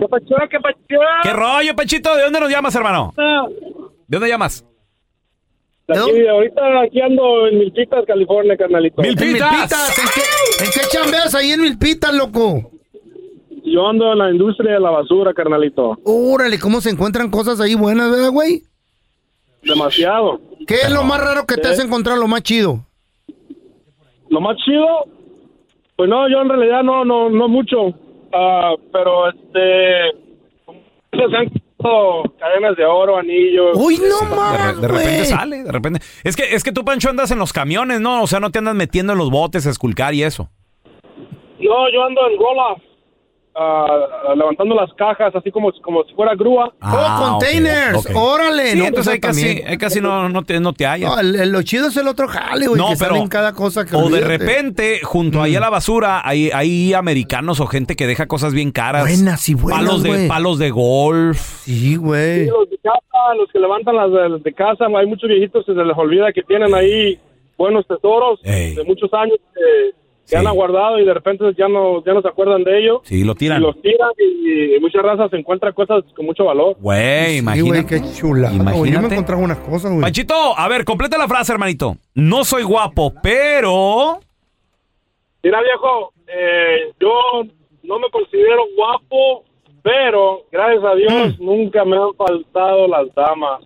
¿Qué 0.00 0.06
pacho, 0.08 0.34
qué 0.50 0.60
pacho? 0.60 1.00
¿Qué 1.22 1.32
rollo, 1.32 1.74
Panchito? 1.76 2.14
¿De 2.16 2.22
dónde 2.22 2.40
nos 2.40 2.50
llamas, 2.50 2.74
hermano? 2.74 3.12
¿De 3.16 4.16
dónde 4.16 4.28
llamas? 4.28 4.64
Aquí, 5.90 6.26
ahorita 6.26 6.60
aquí 6.84 7.00
ando 7.00 7.46
en 7.48 7.58
Milpitas, 7.58 8.04
California, 8.06 8.56
carnalito. 8.58 9.02
En 9.02 9.14
Milpitas, 9.14 9.98
¿en 9.98 10.04
qué, 10.14 10.64
¿en 10.64 10.70
qué 10.70 10.80
chambeas 10.90 11.34
ahí 11.34 11.52
en 11.52 11.62
Milpitas, 11.62 12.12
loco? 12.14 12.72
Yo 13.72 13.86
ando 13.88 14.12
en 14.12 14.18
la 14.18 14.30
industria 14.30 14.74
de 14.74 14.80
la 14.80 14.90
basura, 14.90 15.32
carnalito. 15.34 15.98
Órale, 16.04 16.58
¿cómo 16.58 16.80
se 16.80 16.90
encuentran 16.90 17.30
cosas 17.30 17.60
ahí 17.60 17.74
buenas, 17.74 18.10
verdad, 18.10 18.30
güey? 18.30 18.62
Demasiado. 19.62 20.40
¿Qué 20.66 20.74
es 20.76 20.90
lo 20.90 21.02
más 21.04 21.20
raro 21.20 21.46
que 21.46 21.56
te 21.56 21.64
Sí. 21.68 21.72
has 21.74 21.84
encontrado, 21.84 22.20
lo 22.20 22.28
más 22.28 22.42
chido? 22.42 22.84
Lo 24.30 24.40
más 24.40 24.56
chido, 24.64 24.86
pues 25.96 26.08
no, 26.08 26.28
yo 26.28 26.40
en 26.42 26.48
realidad 26.48 26.82
no, 26.82 27.04
no, 27.04 27.30
no 27.30 27.48
mucho. 27.48 27.94
Ah, 28.32 28.74
pero 28.92 29.30
este, 29.30 30.12
se 31.12 31.36
han 31.36 31.50
cadenas 32.38 32.76
de 32.76 32.84
oro, 32.84 33.16
anillos. 33.16 33.70
Uy, 33.74 33.98
no 33.98 34.52
De, 34.52 34.58
re- 34.58 34.80
de 34.80 34.88
repente 34.88 35.24
sale, 35.24 35.62
de 35.62 35.72
repente. 35.72 36.00
Es 36.24 36.36
que, 36.36 36.54
es 36.54 36.62
que 36.62 36.72
tú, 36.72 36.84
Pancho, 36.84 37.08
andas 37.08 37.30
en 37.30 37.38
los 37.38 37.52
camiones, 37.52 38.00
¿no? 38.00 38.22
O 38.22 38.26
sea, 38.26 38.40
no 38.40 38.50
te 38.50 38.58
andas 38.58 38.74
metiendo 38.74 39.12
en 39.14 39.18
los 39.18 39.30
botes 39.30 39.66
a 39.66 39.70
esculcar 39.70 40.12
y 40.14 40.22
eso. 40.24 40.48
No, 41.60 41.90
yo 41.92 42.04
ando 42.04 42.20
en 42.30 42.38
rola, 42.38 42.76
ah, 43.58 44.34
levantando 44.36 44.74
las 44.74 44.92
cajas, 44.94 45.34
así 45.34 45.50
como, 45.50 45.72
como 45.82 46.04
si 46.04 46.14
fuera 46.14 46.34
grúa. 46.34 46.72
Ah, 46.80 47.18
oh, 47.20 47.30
containers. 47.38 48.06
Órale. 48.14 48.72
Sí, 48.72 48.78
no, 48.78 48.84
entonces 48.86 49.18
pues, 49.20 49.36
ahí 49.38 49.46
casi, 49.48 49.62
ahí 49.62 49.78
casi 49.78 50.00
no, 50.00 50.28
no 50.28 50.42
te, 50.42 50.60
no 50.60 50.72
te 50.72 50.86
hallas. 50.86 51.10
No, 51.10 51.20
el- 51.20 51.34
el- 51.36 51.50
lo 51.50 51.62
chido 51.62 51.88
es 51.88 51.96
el 51.96 52.08
otro 52.08 52.28
jale, 52.28 52.66
güey. 52.68 52.80
No, 52.80 52.88
que 52.90 52.96
pero- 52.98 53.14
salen 53.14 53.28
cada 53.28 53.52
cosa 53.52 53.84
que 53.84 53.96
O 53.96 54.08
de 54.08 54.20
repente, 54.20 55.00
junto 55.02 55.42
ahí 55.42 55.56
a 55.56 55.60
la 55.60 55.70
basura, 55.70 56.20
hay, 56.24 56.50
hay 56.52 56.94
americanos 56.94 57.60
o 57.60 57.66
gente 57.66 57.96
que 57.96 58.06
deja 58.06 58.26
cosas 58.26 58.54
bien 58.54 58.70
caras. 58.70 59.02
Buenas 59.02 59.48
y 59.48 59.54
buenas, 59.54 59.80
Palos 59.84 60.02
de, 60.02 60.28
palos 60.28 60.58
de 60.58 60.70
golf. 60.70 61.38
Sí, 61.64 61.96
güey. 61.96 62.44
Sí, 62.44 62.50
los 62.50 62.70
de 62.70 62.78
casa, 62.78 63.34
los 63.36 63.50
que 63.52 63.58
levantan 63.58 63.96
las 63.96 64.10
de, 64.12 64.38
de 64.42 64.52
casa, 64.54 64.86
hay 64.96 65.06
muchos 65.06 65.28
viejitos 65.28 65.64
que 65.66 65.74
se 65.74 65.84
les 65.84 65.96
olvida 65.96 66.32
que 66.32 66.42
tienen 66.42 66.74
ahí 66.74 67.18
buenos 67.56 67.86
tesoros 67.86 68.38
Ey. 68.44 68.74
de 68.74 68.84
muchos 68.84 69.12
años 69.12 69.36
que, 69.54 69.90
que 70.28 70.36
han 70.36 70.46
aguardado 70.46 70.98
y 70.98 71.04
de 71.04 71.14
repente 71.14 71.44
ya 71.56 71.68
no, 71.68 72.04
ya 72.04 72.12
no 72.12 72.20
se 72.22 72.28
acuerdan 72.28 72.62
de 72.64 72.78
ellos. 72.78 73.00
Sí, 73.04 73.24
lo 73.24 73.32
Y 73.32 73.36
tiran. 73.36 73.62
los 73.62 73.80
tiran 73.80 74.10
y, 74.18 74.74
y 74.76 74.80
muchas 74.80 75.02
razas 75.02 75.30
se 75.30 75.36
encuentran 75.38 75.72
cosas 75.72 76.04
con 76.14 76.26
mucho 76.26 76.44
valor. 76.44 76.76
Güey, 76.80 77.26
Sí, 77.32 77.36
imagínate. 77.38 77.68
güey, 77.70 77.86
qué 77.86 78.12
chula. 78.14 78.48
Yo 78.50 78.62
me 78.62 78.70
Imagínate. 78.72 79.14
encontraba 79.14 79.42
unas 79.42 79.58
cosas, 79.58 79.90
güey. 79.90 80.02
Panchito, 80.02 80.34
a 80.56 80.68
ver, 80.68 80.84
completa 80.84 81.16
la 81.18 81.28
frase, 81.28 81.52
hermanito. 81.52 81.96
No 82.14 82.44
soy 82.44 82.62
guapo, 82.62 83.12
pero... 83.22 84.20
Mira, 85.42 85.60
viejo, 85.62 86.12
eh, 86.26 86.92
yo 87.00 87.10
no 87.84 87.98
me 87.98 88.10
considero 88.10 88.62
guapo, 88.76 89.44
pero 89.82 90.42
gracias 90.52 90.84
a 90.84 90.94
Dios 90.94 91.40
nunca 91.40 91.84
me 91.84 91.96
han 91.96 92.12
faltado 92.14 92.86
las 92.88 93.06
damas. 93.14 93.60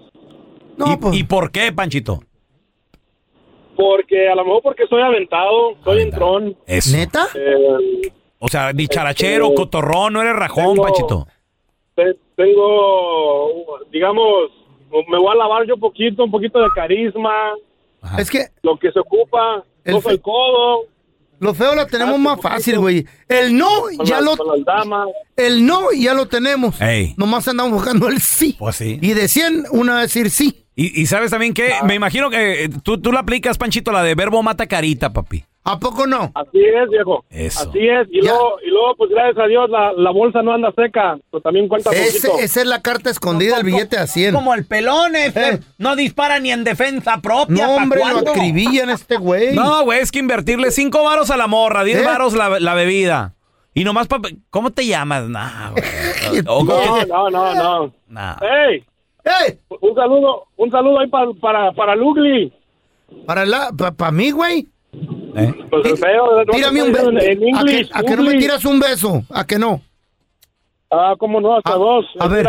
¿Y, 0.87 0.97
pues. 0.97 1.15
¿Y 1.17 1.25
por 1.25 1.51
qué, 1.51 1.73
Panchito? 1.73 2.21
Porque 3.77 4.29
a 4.29 4.35
lo 4.35 4.45
mejor 4.45 4.63
porque 4.63 4.87
soy 4.89 5.03
aventado, 5.03 5.75
soy 5.85 6.03
entrón. 6.03 6.57
Eso. 6.67 6.97
¿Neta? 6.97 7.27
Eh, 7.35 8.13
O 8.39 8.49
sea, 8.49 8.73
dicharachero, 8.73 9.55
cotorrón, 9.55 10.13
no 10.15 10.21
eres 10.23 10.35
rajón, 10.35 10.75
Tengo- 10.77 11.27
te- 11.95 12.17
tengo, 12.37 13.79
digamos, 13.91 14.51
me 15.09 15.19
voy 15.19 15.33
a 15.33 15.37
lavar 15.37 15.67
yo 15.67 15.77
poquito, 15.77 16.25
un 16.25 16.31
poquito 16.31 16.59
de 16.61 16.69
carisma. 16.75 17.33
Es 18.19 18.31
que 18.31 18.47
Lo 18.63 18.77
que 18.79 18.91
se 18.91 18.99
ocupa, 18.99 19.63
El 19.85 19.95
fe- 19.97 20.01
soy 20.03 20.19
codo. 20.19 20.87
lo 21.39 21.55
feo 21.55 21.75
lo 21.75 21.87
tenemos 21.87 22.19
más 22.19 22.41
fácil, 22.41 22.79
güey. 22.79 23.07
El 23.29 23.57
no 23.57 23.69
Con 23.97 24.07
ya 24.07 24.17
las- 24.21 24.25
lo 24.25 24.37
con 24.37 24.57
las 24.59 24.65
damas. 24.65 25.09
el 25.37 25.65
no 25.65 25.93
ya 25.93 26.15
lo 26.15 26.27
tenemos. 26.27 26.81
Ey. 26.81 27.15
Nomás 27.17 27.47
andamos 27.49 27.73
buscando 27.75 28.09
el 28.09 28.19
sí. 28.21 28.57
Pues 28.59 28.77
sí. 28.77 28.99
Y 29.01 29.13
de 29.15 29.29
100 29.29 29.65
una 29.71 30.01
decir 30.01 30.31
sí. 30.31 30.62
Y, 30.75 31.01
y 31.03 31.07
sabes 31.07 31.31
también 31.31 31.53
que 31.55 31.71
me 31.85 31.95
imagino 31.95 32.31
que 32.31 32.65
eh, 32.65 32.69
tú, 32.83 33.01
tú 33.01 33.13
la 33.13 33.21
aplicas, 33.21 33.59
Panchito, 33.59 33.93
la 33.93 34.03
de 34.03 34.15
verbo 34.15 34.43
mata 34.43 34.67
carita, 34.67 35.13
papi. 35.13 35.45
¿A 35.65 35.79
poco 35.79 36.09
no? 36.09 36.33
Así 36.35 36.59
es, 36.59 36.91
viejo. 36.91 37.25
Eso. 37.31 37.69
Así 37.71 37.79
es. 37.87 38.09
Y 38.11 38.21
luego, 38.21 38.57
y 38.67 38.71
luego, 38.71 38.97
pues 38.97 39.11
gracias 39.11 39.39
a 39.39 39.47
Dios, 39.47 39.71
la, 39.71 39.93
la 39.93 40.11
bolsa 40.11 40.43
no 40.43 40.53
anda 40.53 40.73
seca. 40.75 41.17
Pues 41.31 41.41
también 41.45 41.69
cuenta 41.69 41.91
Ese- 41.93 42.33
esa 42.41 42.61
es 42.63 42.67
la 42.67 42.83
carta 42.83 43.11
escondida 43.11 43.57
del 43.57 43.65
billete 43.67 43.97
a 43.97 44.09
100. 44.09 44.35
Como 44.35 44.55
el 44.55 44.65
pelón, 44.67 45.15
este. 45.15 45.61
No 45.79 45.95
dispara 45.95 46.41
ni 46.41 46.51
en 46.51 46.65
defensa 46.65 47.19
propia. 47.21 47.67
No, 47.69 47.77
¿pa' 47.77 47.83
hombre, 47.83 48.01
lo 48.11 48.29
acribillan 48.31 48.91
este 48.91 49.19
güey. 49.19 49.55
No, 49.55 49.85
güey, 49.85 50.01
es 50.01 50.11
que 50.11 50.19
invertirle 50.19 50.73
cinco 50.73 51.05
varos 51.05 51.31
a 51.31 51.37
la 51.37 51.47
morra, 51.47 51.85
diez 51.85 52.01
¿Eh? 52.01 52.05
varos 52.05 52.33
la, 52.35 52.59
la 52.59 52.75
bebida. 52.75 53.35
Y 53.73 53.85
nomás, 53.85 54.09
pa- 54.09 54.21
¿cómo 54.51 54.73
te 54.73 54.85
llamas? 54.85 55.29
Nah, 55.29 55.71
güey. 55.71 56.43
No, 56.43 56.65
no, 56.65 57.31
no, 57.31 57.55
no. 57.55 57.95
Nah. 58.09 58.37
¡Ey! 58.69 58.85
¡Ey! 59.25 59.59
Un 59.81 59.95
saludo, 59.95 60.47
un 60.57 60.71
saludo 60.71 61.01
ahí 61.01 61.07
para, 61.09 61.33
para, 61.41 61.73
para 61.73 61.97
Lugli. 61.97 62.53
Para 63.27 63.45
la, 63.47 63.71
para 63.73 64.11
mí, 64.11 64.31
güey. 64.31 64.67
¿Eh? 65.37 65.55
Pues 65.71 65.87
el 65.87 65.97
feo, 65.97 66.45
no 66.45 66.53
Tírame 66.53 66.83
un 66.83 66.93
beso. 66.93 67.09
¿A 67.09 67.13
que, 67.21 67.33
inglés. 67.33 67.89
a 67.93 68.03
que 68.03 68.17
no 68.17 68.23
me 68.25 68.35
tiras 68.35 68.65
un 68.65 68.81
beso? 68.81 69.23
¿A 69.31 69.47
que 69.47 69.59
no? 69.59 69.81
Ah, 70.91 71.15
cómo 71.19 71.41
no, 71.41 71.57
hasta 71.57 71.73
A- 71.73 71.77
dos. 71.77 72.05
a 72.19 72.27
ver. 72.29 72.47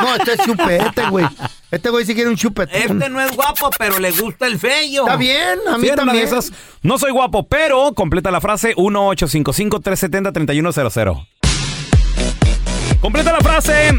No, 0.00 0.14
este 0.16 0.32
es 0.32 0.38
chupete, 0.44 1.02
güey. 1.10 1.26
Este 1.70 1.90
güey 1.90 2.06
sí 2.06 2.14
quiere 2.14 2.30
un 2.30 2.36
chupetón. 2.36 2.74
Este 2.80 3.10
no 3.10 3.20
es 3.20 3.36
guapo, 3.36 3.68
pero 3.78 3.98
le 3.98 4.10
gusta 4.12 4.46
el 4.46 4.58
feo. 4.58 5.02
Está 5.04 5.16
bien, 5.16 5.58
a 5.68 5.76
mí 5.76 5.88
Sí, 5.88 5.94
también. 5.94 6.24
esas. 6.24 6.50
No 6.82 6.96
soy 6.98 7.10
guapo, 7.12 7.46
pero 7.46 7.92
completa 7.94 8.30
la 8.30 8.40
frase 8.40 8.74
1-855-370-3100. 8.76 11.26
Completa 13.00 13.32
la 13.32 13.40
frase. 13.40 13.92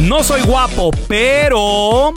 No 0.00 0.22
soy 0.22 0.42
guapo, 0.42 0.90
pero. 1.08 2.12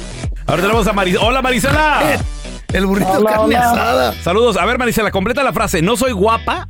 Ahora 0.48 0.62
tenemos 0.62 0.88
a 0.88 0.93
Marisela. 0.93 1.25
Hola, 1.25 1.41
Marisela. 1.41 2.01
El 2.74 2.86
burrito 2.86 3.09
Hola, 3.09 3.29
carne 3.31 3.45
hola. 3.57 3.71
asada. 3.71 4.13
Saludos. 4.21 4.57
A 4.57 4.65
ver, 4.65 4.77
Marisela, 4.77 5.12
completa 5.12 5.43
la 5.43 5.53
frase. 5.53 5.81
No 5.81 5.98
soy 5.98 6.12
guapa, 6.12 6.67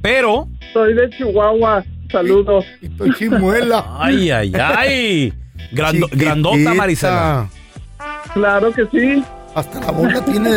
pero. 0.00 0.48
Soy 0.72 0.94
de 0.94 1.10
Chihuahua. 1.10 1.84
Saludos. 2.10 2.64
Estoy 2.80 3.12
chimuela. 3.14 3.84
Ay, 3.98 4.30
ay, 4.30 4.52
ay. 4.54 5.34
Grando- 5.72 6.08
grandota, 6.10 6.74
Marisela. 6.74 7.48
Claro 8.34 8.72
que 8.72 8.86
sí. 8.90 9.22
Hasta 9.54 9.80
la 9.80 9.90
boca 9.90 10.24
tiene 10.24 10.50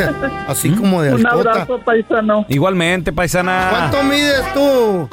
así 0.48 0.70
como 0.72 1.02
de 1.02 1.14
Un 1.16 1.26
alcota. 1.28 1.52
abrazo, 1.52 1.80
paisano. 1.84 2.46
Igualmente, 2.48 3.12
paisana. 3.12 3.68
¿Cuánto 3.70 4.04
mides 4.04 4.54
tú? 4.54 5.10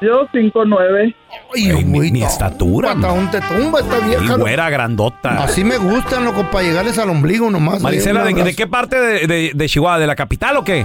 Yo 0.00 0.26
5'9". 0.32 1.14
Ay, 1.54 1.70
Ay, 1.70 1.84
mi- 1.84 2.22
estatura, 2.22 2.94
Patadón 2.94 3.30
te 3.30 3.40
tumba 3.40 3.80
esta 3.80 3.98
Y 3.98 4.08
vieja. 4.08 4.36
güera, 4.36 4.70
grandota. 4.70 5.42
Así 5.44 5.62
me 5.64 5.76
gustan, 5.78 6.24
loco, 6.24 6.44
para 6.50 6.64
llegarles 6.64 6.98
al 6.98 7.10
ombligo 7.10 7.50
nomás. 7.50 7.82
Marisela, 7.82 8.24
Un 8.26 8.34
¿de, 8.34 8.44
de 8.44 8.56
qué 8.56 8.66
parte 8.66 8.96
de, 9.00 9.26
de- 9.26 9.50
de 9.54 9.66
Chihuahua? 9.68 9.98
¿De 9.98 10.06
la 10.06 10.16
capital 10.16 10.56
o 10.56 10.64
qué? 10.64 10.84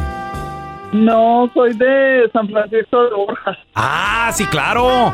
No, 0.91 1.49
soy 1.53 1.73
de 1.77 2.29
San 2.31 2.47
Francisco 2.49 3.03
de 3.03 3.15
Borja. 3.15 3.57
Ah, 3.73 4.29
sí, 4.33 4.45
claro. 4.45 5.13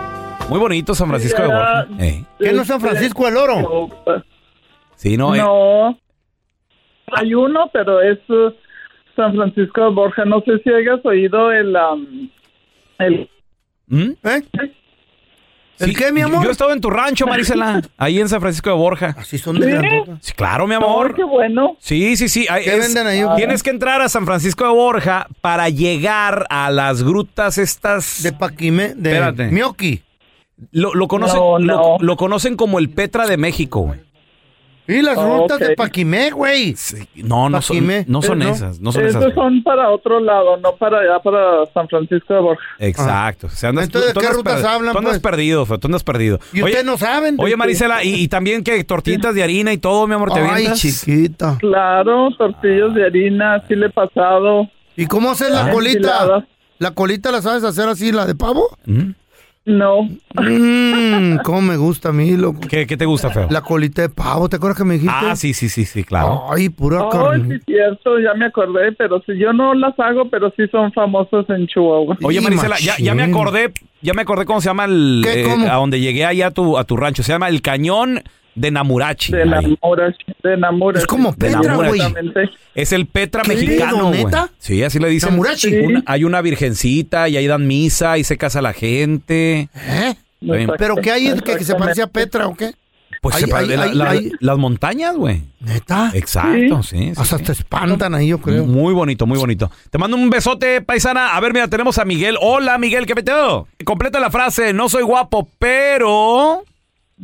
Muy 0.49 0.59
bonito 0.59 0.93
San 0.93 1.07
Francisco 1.07 1.41
de 1.41 1.47
Borja. 1.47 1.87
Ey. 1.99 2.25
¿Qué 2.39 2.53
no 2.53 2.61
es 2.63 2.67
San 2.67 2.81
Francisco 2.81 3.25
del 3.25 3.37
Oro? 3.37 3.89
Sí, 4.95 5.17
no, 5.17 5.33
eh, 5.33 5.39
No. 5.39 5.97
Hay 7.13 7.33
uno, 7.33 7.69
pero 7.73 8.01
es 8.01 8.17
uh, 8.29 8.51
San 9.15 9.35
Francisco 9.35 9.81
de 9.85 9.89
Borja. 9.91 10.25
No 10.25 10.41
sé 10.41 10.59
si 10.63 10.69
hayas 10.71 10.99
oído 11.05 11.51
el... 11.51 11.75
um, 11.75 12.29
el 12.99 13.29
¿Mm? 13.91 14.11
¿Eh? 14.23 14.41
Sí, 15.77 15.85
¿El 15.89 15.97
qué, 15.97 16.11
mi 16.11 16.21
yo- 16.21 16.27
amor? 16.27 16.43
Yo 16.43 16.49
he 16.49 16.51
estado 16.51 16.73
en 16.73 16.81
tu 16.81 16.89
rancho, 16.91 17.25
Marisela, 17.25 17.81
ahí 17.97 18.19
en 18.19 18.29
San 18.29 18.39
Francisco 18.39 18.69
de 18.69 18.75
Borja. 18.75 19.15
Así 19.17 19.37
son 19.39 19.59
de 19.59 19.65
¿Sí? 19.65 19.71
grandotas. 19.71 20.19
Sí, 20.21 20.33
claro, 20.33 20.67
mi 20.67 20.75
Oh, 20.75 20.77
amor. 20.77 21.15
qué 21.15 21.23
bueno. 21.23 21.75
Sí, 21.79 22.15
sí, 22.17 22.29
sí. 22.29 22.45
ahí 22.49 22.63
¿Qué 22.63 22.75
es- 22.77 22.79
venden 22.93 23.07
ahí? 23.07 23.23
Tienes 23.35 23.63
que 23.63 23.71
entrar 23.71 23.99
a 24.01 24.07
San 24.09 24.25
Francisco 24.27 24.63
de 24.63 24.69
Borja 24.71 25.27
para 25.41 25.69
llegar 25.69 26.45
a 26.51 26.69
las 26.69 27.01
grutas 27.03 27.57
estas. 27.57 28.21
De 28.21 28.31
Paquime, 28.31 28.93
de 28.95 29.11
Espérate. 29.13 29.47
Mioki. 29.49 30.03
Lo, 30.71 30.93
lo 30.93 31.07
conocen, 31.07 31.39
No, 31.39 31.57
lo-. 31.57 31.97
Lo, 31.99 32.15
conocen 32.15 32.55
como 32.55 32.77
el 32.77 32.91
Petra 32.91 33.25
de 33.25 33.37
México, 33.37 33.79
güey. 33.81 33.99
Y 34.87 35.01
las 35.01 35.17
Oh, 35.17 35.39
rutas 35.43 35.59
de. 35.59 35.75
Paquimé, 35.75 36.31
güey. 36.31 36.75
Sí, 36.75 36.97
No, 37.15 37.49
no 37.49 37.61
son, 37.61 37.77
no 38.07 38.21
son 38.21 38.41
esas, 38.41 38.79
no 38.79 38.91
son 38.91 39.05
esas. 39.05 39.33
Son 39.33 39.63
para 39.63 39.89
otro 39.89 40.19
lado, 40.19 40.57
no 40.57 40.75
para 40.75 40.99
allá, 40.99 41.19
para 41.19 41.65
San 41.73 41.87
Francisco 41.87 42.33
de 42.33 42.39
Borja. 42.41 42.63
Exacto. 42.79 43.47
O 43.47 43.49
sea, 43.49 43.69
andas- 43.69 43.85
Entonces, 43.85 44.13
tú 44.13 44.19
¿de 44.19 44.23
qué 44.23 44.27
andas 44.27 44.37
rutas 44.37 44.63
hablan, 44.65 44.91
Tú 44.93 44.97
andas 44.99 45.19
pues? 45.19 45.21
perdido, 45.21 45.65
Feo, 45.65 45.77
tú 45.79 45.87
andas 45.87 46.03
perdido. 46.03 46.39
Y 46.51 46.57
Oye, 46.61 46.71
ustedes 46.71 46.85
no 46.85 46.97
saben. 46.97 47.35
oye, 47.39 47.55
Marisela, 47.55 48.03
¿y, 48.03 48.15
y 48.15 48.27
también 48.27 48.63
que 48.63 48.83
tortitas 48.83 49.33
de 49.35 49.43
harina 49.43 49.71
y 49.71 49.77
todo, 49.77 50.07
mi 50.07 50.15
amor, 50.15 50.33
te 50.33 50.39
Ay, 50.41 50.67
chiquita. 50.73 51.57
Claro, 51.59 52.29
tortillas 52.37 52.93
de 52.93 53.05
harina, 53.05 53.63
sí 53.67 53.75
le 53.75 53.85
he 53.85 53.89
pasado. 53.91 54.69
¿Y 54.97 55.05
cómo 55.05 55.31
haces 55.31 55.51
la 55.51 55.67
Ah. 55.67 55.71
colita? 55.71 55.97
Enchiladas. 55.97 56.43
¿La 56.79 56.91
colita 56.91 57.31
la 57.31 57.41
sabes 57.43 57.63
hacer 57.63 57.87
así, 57.87 58.11
la 58.11 58.25
de 58.25 58.33
pavo? 58.35 58.75
¿Mm? 58.85 59.11
No. 59.63 60.09
Mmm, 60.33 61.37
cómo 61.43 61.61
me 61.61 61.77
gusta 61.77 62.09
a 62.09 62.11
mí, 62.11 62.35
loco. 62.35 62.61
¿Qué, 62.67 62.87
qué 62.87 62.97
te 62.97 63.05
gusta, 63.05 63.29
Feo? 63.29 63.47
La 63.51 63.61
colita 63.61 64.01
de 64.01 64.09
pavo, 64.09 64.49
¿te 64.49 64.55
acuerdas 64.55 64.77
que 64.77 64.83
me 64.85 64.95
dijiste? 64.95 65.13
Ah, 65.15 65.35
sí, 65.35 65.53
sí, 65.53 65.69
sí, 65.69 65.85
sí, 65.85 66.03
claro. 66.03 66.45
Ay, 66.51 66.69
pura 66.69 67.03
Oh, 67.03 67.09
carne. 67.09 67.57
sí, 67.57 67.63
cierto, 67.67 68.19
ya 68.19 68.33
me 68.33 68.45
acordé, 68.45 68.91
pero 68.93 69.21
si 69.25 69.37
yo 69.37 69.53
no 69.53 69.75
las 69.75 69.93
hago, 69.99 70.29
pero 70.29 70.51
sí 70.57 70.63
son 70.71 70.91
famosas 70.93 71.47
en 71.49 71.67
Chihuahua. 71.67 72.17
Oye, 72.23 72.41
Marisela, 72.41 72.77
ya, 72.79 72.95
ya 72.97 73.13
me 73.13 73.23
acordé, 73.23 73.71
ya 74.01 74.13
me 74.15 74.23
acordé 74.23 74.45
cómo 74.45 74.61
se 74.61 74.69
llama 74.69 74.85
el 74.85 75.21
¿Qué, 75.23 75.41
eh, 75.41 75.43
cómo? 75.43 75.67
a 75.67 75.75
donde 75.75 75.99
llegué 75.99 76.25
allá 76.25 76.47
a 76.47 76.51
tu, 76.51 76.77
a 76.79 76.83
tu 76.83 76.97
rancho. 76.97 77.21
Se 77.21 77.31
llama 77.31 77.47
el 77.49 77.61
Cañón 77.61 78.23
de 78.55 78.71
Namurachi. 78.71 79.31
De. 79.31 79.45
Namurachi, 79.45 80.25
de 80.43 80.57
Namurachi. 80.57 80.99
Es 81.01 81.07
como 81.07 81.33
Petra, 81.33 81.75
güey. 81.75 82.01
Es 82.75 82.91
el 82.91 83.05
Petra 83.07 83.43
¿Qué 83.43 83.49
mexicano, 83.55 84.07
güey. 84.09 84.25
neta? 84.25 84.49
Sí, 84.57 84.83
así 84.83 84.99
le 84.99 85.09
dicen. 85.09 85.29
Namurachi. 85.31 85.69
Sí. 85.69 85.77
Una- 85.79 86.03
hay 86.05 86.23
una 86.23 86.41
virgencita 86.41 87.29
y 87.29 87.37
ahí 87.37 87.47
dan 87.47 87.65
misa 87.67 88.17
y 88.17 88.23
se 88.23 88.37
casa 88.37 88.61
la 88.61 88.73
gente. 88.73 89.69
¿Eh? 89.75 90.15
¿Pero 90.77 90.95
qué 90.95 91.11
hay 91.11 91.33
que, 91.41 91.55
que 91.57 91.63
se 91.63 91.75
parece 91.75 92.01
a 92.01 92.07
Petra 92.07 92.47
o 92.47 92.55
qué? 92.55 92.71
Pues 93.21 93.35
ahí- 93.35 93.67
la- 93.67 94.19
las 94.39 94.57
montañas, 94.57 95.15
güey. 95.15 95.43
¿Neta? 95.59 96.09
Exacto, 96.15 96.81
sí. 96.81 96.97
sí, 96.97 97.13
Hasta 97.15 97.37
sí. 97.37 97.43
te 97.43 97.51
espantan 97.51 98.15
ahí, 98.15 98.29
yo 98.29 98.39
creo. 98.39 98.65
Muy 98.65 98.95
bonito, 98.95 99.27
muy 99.27 99.37
bonito. 99.37 99.69
Te 99.91 99.99
mando 99.99 100.17
un 100.17 100.31
besote, 100.31 100.81
paisana. 100.81 101.35
A 101.35 101.39
ver, 101.39 101.53
mira, 101.53 101.67
tenemos 101.67 101.99
a 101.99 102.05
Miguel. 102.05 102.35
Hola, 102.41 102.79
Miguel, 102.79 103.05
¿qué 103.05 103.13
peteo? 103.13 103.67
Completa 103.85 104.19
la 104.19 104.31
frase. 104.31 104.73
No 104.73 104.89
soy 104.89 105.03
guapo, 105.03 105.47
pero... 105.59 106.63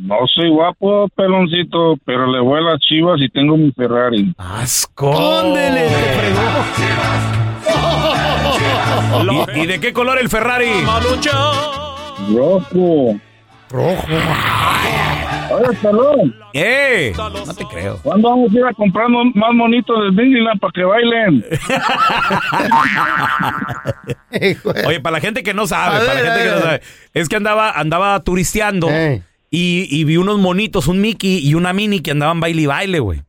No 0.00 0.14
soy 0.32 0.48
guapo, 0.48 1.08
peloncito, 1.16 1.96
pero 2.04 2.30
le 2.30 2.38
voy 2.40 2.58
a 2.58 2.70
las 2.70 2.78
chivas 2.78 3.20
y 3.20 3.28
tengo 3.30 3.56
mi 3.56 3.72
Ferrari. 3.72 4.32
¡Asco! 4.38 5.10
¡Óndele! 5.10 5.88
¿Y, 9.56 9.60
y 9.60 9.66
de 9.66 9.80
qué 9.80 9.92
color 9.92 10.20
el 10.20 10.28
Ferrari? 10.28 10.70
Rojo. 12.32 13.18
Rojo. 13.70 14.06
Oye, 15.50 15.76
pelón. 15.82 16.34
¡Eh! 16.52 17.12
No 17.16 17.54
te 17.54 17.64
creo. 17.64 17.98
¿Cuándo 18.02 18.28
vamos 18.30 18.52
a 18.52 18.56
ir 18.56 18.64
a 18.66 18.72
comprar 18.74 19.08
más 19.08 19.52
monitos 19.52 19.96
de 19.98 20.10
Disneyland 20.22 20.60
para 20.60 20.72
que 20.72 20.84
bailen? 20.84 21.44
Oye, 24.86 25.00
para 25.00 25.14
la 25.14 25.20
gente 25.20 25.42
que 25.42 25.54
no 25.54 25.66
sabe, 25.66 26.06
para 26.06 26.20
la 26.20 26.20
gente 26.20 26.44
que 26.44 26.50
no 26.50 26.58
sabe, 26.60 26.82
es 27.14 27.28
que 27.28 27.34
andaba, 27.36 27.72
andaba 27.72 28.20
turisteando 28.20 28.88
y, 29.50 30.04
vi 30.04 30.16
unos 30.16 30.38
monitos, 30.38 30.88
un 30.88 31.00
Mickey 31.00 31.38
y 31.38 31.54
una 31.54 31.72
Mini 31.72 32.00
que 32.00 32.10
andaban 32.10 32.40
baile 32.40 32.62
y 32.62 32.66
baile, 32.66 33.00
güey. 33.00 33.22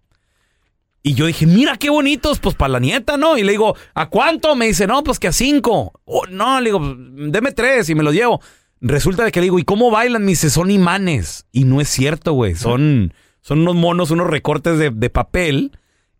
Y 1.02 1.14
yo 1.14 1.28
dije, 1.28 1.46
mira 1.46 1.78
qué 1.78 1.90
bonitos, 1.90 2.40
pues 2.40 2.56
para 2.56 2.74
la 2.74 2.80
nieta, 2.80 3.16
¿no? 3.16 3.38
Y 3.38 3.44
le 3.44 3.54
digo, 3.54 3.76
¿a 3.94 4.10
cuánto? 4.10 4.56
Me 4.56 4.68
dice, 4.68 4.86
no, 4.86 5.02
pues 5.04 5.18
que 5.18 5.30
a 5.30 5.32
cinco. 5.32 5.94
Oh, 6.04 6.26
no, 6.28 6.60
le 6.60 6.72
digo, 6.72 6.96
deme 7.30 7.54
tres 7.54 7.90
y 7.90 7.96
me 7.96 8.04
los 8.04 8.14
llevo. 8.14 8.42
Resulta 8.82 9.24
de 9.24 9.32
que 9.32 9.40
le 9.40 9.46
digo, 9.46 9.60
¿y 9.60 9.64
cómo 9.64 9.92
bailan? 9.92 10.24
Me 10.24 10.32
dice, 10.32 10.50
son 10.50 10.72
imanes. 10.72 11.46
Y 11.54 11.64
no 11.64 11.80
es 11.80 11.88
cierto, 11.88 12.34
güey. 12.34 12.56
Son, 12.56 13.14
son 13.42 13.60
unos 13.62 13.76
monos, 13.76 14.12
unos 14.12 14.28
recortes 14.28 14.78
de, 14.78 14.90
de 14.90 15.10
papel 15.10 15.72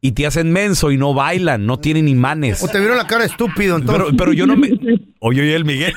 y 0.02 0.14
te 0.14 0.26
hacen 0.26 0.52
menso 0.54 0.92
y 0.92 0.98
no 0.98 1.14
bailan, 1.14 1.66
no 1.66 1.78
tienen 1.78 2.08
imanes. 2.08 2.64
O 2.64 2.68
te 2.70 2.80
vieron 2.80 2.96
la 2.98 3.06
cara 3.08 3.26
estúpido, 3.26 3.76
entonces. 3.78 4.06
Pero, 4.06 4.18
pero 4.18 4.34
yo 4.34 4.46
no 4.48 4.56
me. 4.56 4.70
Oye, 5.22 5.42
oye, 5.42 5.56
el 5.56 5.66
Miguel. 5.66 5.94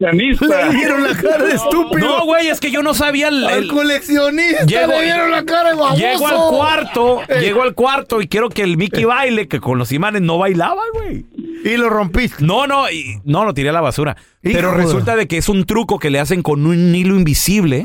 Le 0.00 0.68
vieron 0.70 1.02
la 1.02 1.14
cara 1.16 1.44
de 1.44 1.54
estúpido. 1.54 1.98
No, 2.06 2.24
güey, 2.24 2.48
es 2.48 2.60
que 2.60 2.70
yo 2.70 2.82
no 2.82 2.94
sabía 2.94 3.28
el. 3.28 3.44
El- 3.44 3.68
coleccionista 3.68 4.64
Llego- 4.66 4.88
le 4.92 5.02
vieron 5.02 5.30
la 5.30 5.44
cara 5.44 5.70
de 5.70 5.76
baboso. 5.76 5.96
Llego 6.00 6.26
al 6.28 6.50
cuarto, 6.50 7.20
Eh. 7.28 7.40
llego 7.40 7.62
al 7.62 7.74
cuarto 7.74 8.20
y 8.20 8.28
quiero 8.28 8.48
que 8.48 8.62
el 8.62 8.76
Mickey 8.76 9.04
baile, 9.04 9.48
que 9.48 9.60
con 9.60 9.78
los 9.78 9.92
imanes 9.92 10.22
no 10.22 10.38
bailaba, 10.38 10.82
güey. 10.94 11.24
Y 11.64 11.76
lo 11.76 11.88
rompiste. 11.88 12.44
No, 12.44 12.66
no, 12.66 12.90
y- 12.90 13.20
no, 13.24 13.44
lo 13.44 13.54
tiré 13.54 13.70
a 13.70 13.72
la 13.72 13.80
basura. 13.80 14.16
Pero 14.42 14.72
resulta 14.72 15.16
de 15.16 15.26
que 15.26 15.38
es 15.38 15.48
un 15.48 15.64
truco 15.64 15.98
que 15.98 16.10
le 16.10 16.20
hacen 16.20 16.42
con 16.42 16.66
un 16.66 16.94
hilo 16.94 17.16
invisible. 17.16 17.82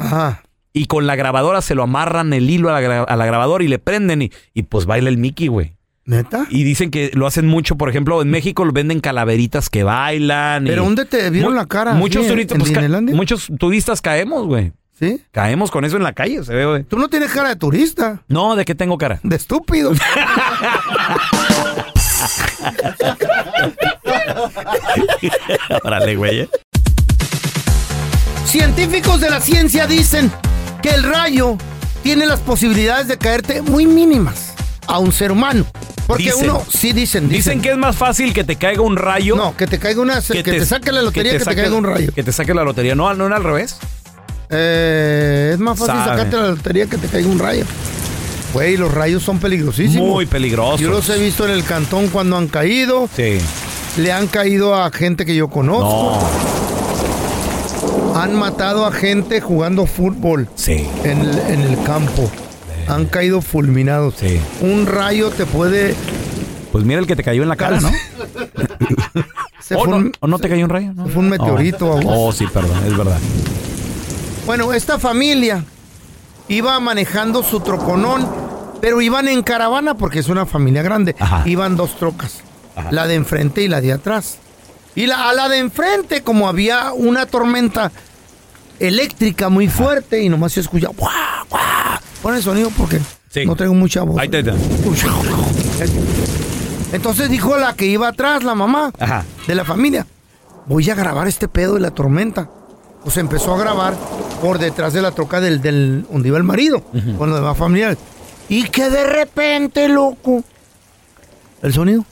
Y 0.73 0.86
con 0.86 1.08
la 1.08 1.15
grabadora 1.15 1.62
se 1.62 1.73
lo 1.75 1.84
amarran 1.84 2.32
el 2.34 2.49
hilo 2.49 2.69
a 2.73 2.79
la, 2.82 3.03
a 3.03 3.15
la 3.15 3.25
grabadora 3.25 3.63
y 3.63 3.67
le 3.67 3.79
prenden 3.79 4.21
y, 4.21 4.32
y 4.53 4.63
pues 4.63 4.86
baila 4.86 5.10
el 5.10 5.17
Mickey, 5.17 5.47
güey. 5.47 5.75
¿Neta? 6.05 6.47
Y 6.49 6.63
dicen 6.63 6.89
que 6.89 7.12
lo 7.13 7.27
hacen 7.27 7.45
mucho, 7.47 7.75
por 7.75 7.88
ejemplo, 7.89 8.21
en 8.21 8.29
México 8.32 8.65
lo 8.65 8.71
venden 8.71 8.99
calaveritas 8.99 9.69
que 9.69 9.84
bailan. 9.84 10.65
y- 10.65 10.69
¿Pero 10.69 10.84
dónde 10.84 11.05
te 11.05 11.29
vieron 11.29 11.55
la 11.55 11.65
cara? 11.67 11.93
Muchos 11.93 12.23
¿Sí, 12.23 12.29
turistas, 12.32 12.58
en 12.67 12.91
pues, 12.91 13.15
muchos 13.15 13.47
turistas 13.60 14.01
caemos, 14.01 14.45
güey. 14.47 14.73
¿Sí? 14.97 15.21
Caemos 15.32 15.71
con 15.71 15.86
eso 15.86 15.95
en 15.97 16.03
la 16.03 16.13
calle, 16.13 16.43
se 16.43 16.53
ve, 16.53 16.65
güey. 16.65 16.84
Tú 16.84 16.97
no 16.97 17.08
tienes 17.10 17.32
cara 17.32 17.49
de 17.49 17.55
turista. 17.55 18.23
No, 18.27 18.55
¿de 18.55 18.65
qué 18.65 18.75
tengo 18.75 18.97
cara? 18.97 19.19
De 19.23 19.36
estúpido. 19.38 19.93
Órale, 25.84 26.15
güey. 26.15 26.39
¿eh? 26.41 26.49
Científicos 28.45 29.21
de 29.21 29.29
la 29.29 29.39
ciencia 29.41 29.86
dicen 29.88 30.32
que 30.82 30.89
el 30.89 31.04
rayo 31.04 31.58
tiene 32.04 32.26
las 32.26 32.39
posibilidades 32.39 33.08
de 33.08 33.18
caerte 33.18 33.62
muy 33.62 33.86
mínimas 33.86 34.54
a 34.88 35.00
un 35.00 35.12
ser 35.12 35.32
humano. 35.32 35.65
Porque 36.08 36.24
Dicen. 36.24 36.50
uno, 36.50 36.63
sí 36.68 36.92
dicen, 36.92 37.30
dicen. 37.30 37.30
Dicen 37.30 37.62
que 37.62 37.70
es 37.72 37.78
más 37.78 37.96
fácil 37.96 38.34
que 38.34 38.44
te 38.44 38.56
caiga 38.56 38.82
un 38.82 38.96
rayo. 38.98 39.36
No, 39.36 39.56
que 39.56 39.68
te 39.68 39.78
caiga 39.78 40.02
una, 40.02 40.22
que, 40.22 40.42
te, 40.44 40.65
saque 40.65 40.92
la 40.92 41.04
lotería 41.04 41.34
que 41.34 41.38
te, 41.39 41.46
saque- 41.46 41.62
caiga 41.62 41.76
un 41.76 41.84
rayo. 41.84 42.12
Que 42.13 42.24
te 42.24 42.32
saque 42.32 42.54
la 42.56 42.63
lotería. 42.63 42.96
No, 42.96 43.13
no 43.13 43.28
era 43.28 43.36
al 43.36 43.44
revés. 43.44 43.78
Eh, 44.50 45.52
es 45.54 45.60
más 45.60 45.78
fácil 45.78 45.94
Sabe. 45.96 46.10
sacarte 46.10 46.36
la 46.38 46.48
lotería 46.48 46.88
que 46.88 46.98
te 46.98 47.08
caiga 47.08 47.28
un 47.30 47.38
rayo. 47.38 47.63
Güey, 48.54 48.78
los 48.78 48.92
rayos 48.92 49.22
son 49.22 49.38
peligrosísimos. 49.38 50.08
Muy 50.10 50.26
peligrosos. 50.26 50.80
Yo 50.82 50.89
los 50.89 51.08
he 51.10 51.20
visto 51.20 51.46
en 51.46 51.52
el 51.52 51.63
cantón 51.63 52.08
cuando 52.08 52.36
han 52.38 52.48
caído. 52.48 53.08
Sí. 53.15 53.38
Le 53.98 54.12
han 54.12 54.26
caído 54.26 54.74
a 54.76 54.89
gente 54.89 55.24
que 55.28 55.36
yo 55.36 55.50
conozco. 55.50 56.18
Han 58.21 58.36
matado 58.36 58.86
a 58.86 58.91
gente 58.91 59.41
jugando 59.41 59.86
fútbol. 59.86 60.47
Sí. 60.55 60.88
En 61.03 61.19
el, 61.21 61.39
en 61.39 61.62
el 61.62 61.82
campo. 61.84 62.29
Han 62.88 63.05
caído 63.05 63.41
fulminados. 63.41 64.15
Sí. 64.17 64.39
Un 64.62 64.86
rayo 64.88 65.29
te 65.29 65.45
puede. 65.45 65.95
Pues 66.71 66.84
mira 66.86 66.99
el 66.99 67.08
que 67.08 67.15
te 67.15 67.23
cayó 67.23 67.43
en 67.43 67.49
la 67.49 67.55
cara, 67.55 67.79
¿no? 67.79 67.89
¿O 69.75 69.86
no, 69.88 69.97
un- 69.97 70.12
o 70.19 70.27
no 70.27 70.39
te 70.39 70.49
cayó 70.49 70.63
un 70.65 70.69
rayo? 70.69 70.93
No. 70.93 71.05
fue 71.08 71.21
un 71.21 71.29
meteorito, 71.29 71.88
Oh. 71.91 72.27
Oh, 72.27 72.32
sí, 72.32 72.45
perdón, 72.47 72.77
es 72.86 72.97
verdad. 72.97 73.17
Bueno, 74.45 74.73
esta 74.73 74.97
familia 74.97 75.63
iba 76.47 76.79
manejando 76.79 77.43
su 77.43 77.60
troconón, 77.60 78.27
pero 78.82 79.01
iban 79.01 79.27
en 79.27 79.43
caravana 79.43 79.93
porque 79.95 80.19
es 80.19 80.27
una 80.29 80.45
familia 80.45 80.82
grande. 80.82 81.15
Iban 81.45 81.75
dos 81.75 81.95
trocas, 81.97 82.39
la 82.91 83.05
de 83.08 83.15
enfrente 83.15 83.62
y 83.62 83.67
la 83.67 83.82
de 83.82 83.93
atrás. 83.93 84.38
Y 84.95 85.05
la, 85.05 85.29
a 85.29 85.34
la 85.34 85.47
de 85.49 85.60
enfrente, 85.60 86.23
como 86.23 86.47
había 86.49 86.91
una 86.93 87.27
tormenta 87.27 87.91
eléctrica 88.80 89.50
muy 89.50 89.68
fuerte 89.68 90.22
y 90.22 90.30
nomás 90.30 90.54
se 90.54 90.62
escucha, 90.62 90.88
¡guau, 90.96 91.12
guau! 91.50 92.00
Pon 92.22 92.36
el 92.36 92.44
sonido 92.44 92.70
porque 92.78 93.00
no 93.46 93.56
tengo 93.56 93.74
mucha 93.74 94.04
voz. 94.04 94.20
Ahí 94.20 94.28
te 94.30 94.44
Entonces 96.92 97.30
dijo 97.30 97.58
la 97.58 97.74
que 97.74 97.86
iba 97.86 98.08
atrás, 98.08 98.44
la 98.44 98.56
mamá 98.56 98.92
Ajá. 99.00 99.24
de 99.48 99.56
la 99.56 99.63
familia, 99.63 100.06
voy 100.65 100.89
a 100.89 100.96
grabar 100.96 101.28
este 101.28 101.48
pedo 101.48 101.76
de 101.76 101.82
la 101.82 101.92
tormenta. 101.92 102.50
Pues 103.04 103.15
empezó 103.18 103.54
a 103.56 103.58
grabar 103.58 103.96
por 104.42 104.60
detrás 104.60 104.94
de 104.94 105.02
la 105.02 105.12
troca 105.12 105.39
del, 105.39 105.62
del 105.62 106.06
donde 106.12 106.28
iba 106.28 106.38
el 106.38 106.44
marido, 106.44 106.84
con 107.18 107.30
los 107.30 107.39
demás 107.39 107.58
familiares. 107.58 107.98
Y 108.50 108.63
que 108.63 108.89
de 108.89 109.06
repente, 109.06 109.88
loco, 109.88 110.44
el 111.62 111.74
sonido. 111.74 112.04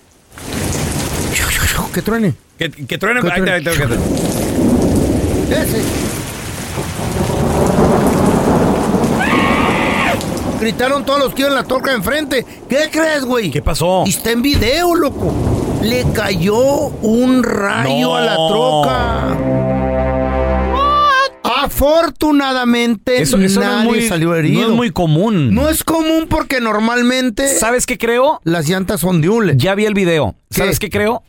Que 1.94 2.02
truene. 2.02 2.36
Que, 2.60 2.70
que 2.70 2.98
truene. 2.98 3.22
Ahí 3.32 3.42
ahí 3.50 3.64
Ese. 5.50 6.07
Gritaron 10.68 11.06
todos 11.06 11.20
los 11.20 11.34
que 11.34 11.44
iban 11.44 11.54
en 11.54 11.60
la 11.60 11.64
troca 11.64 11.92
de 11.92 11.96
enfrente. 11.96 12.46
¿Qué 12.68 12.90
crees, 12.92 13.24
güey? 13.24 13.50
¿Qué 13.52 13.62
pasó? 13.62 14.04
Y 14.06 14.10
está 14.10 14.32
en 14.32 14.42
video, 14.42 14.96
loco. 14.96 15.34
Le 15.82 16.04
cayó 16.14 16.58
un 16.58 17.42
rayo 17.42 18.08
No. 18.10 18.16
a 18.18 18.22
la 18.22 18.36
troca. 18.36 19.38
Afortunadamente 21.64 23.22
Eso, 23.22 23.38
eso 23.38 23.62
no 23.62 23.78
es 23.80 23.84
muy, 23.86 24.02
salió 24.10 24.36
herido. 24.36 24.64
no 24.64 24.68
es 24.72 24.74
muy 24.76 24.92
común. 24.92 25.56
No 25.56 25.70
es 25.70 25.86
común 25.86 26.28
porque 26.30 26.60
normalmente. 26.60 27.48
¿Sabes 27.48 27.86
qué 27.86 27.98
creo? 27.98 28.42
Las 28.44 28.68
llantas 28.68 29.00
son 29.00 29.22
de 29.22 29.30
hule. 29.30 29.54
Ya 29.56 29.74
vi 29.74 29.86
el 29.86 29.94
video. 29.94 30.36
¿Sabes 30.50 30.80
qué 30.80 30.90
creo? 30.90 31.24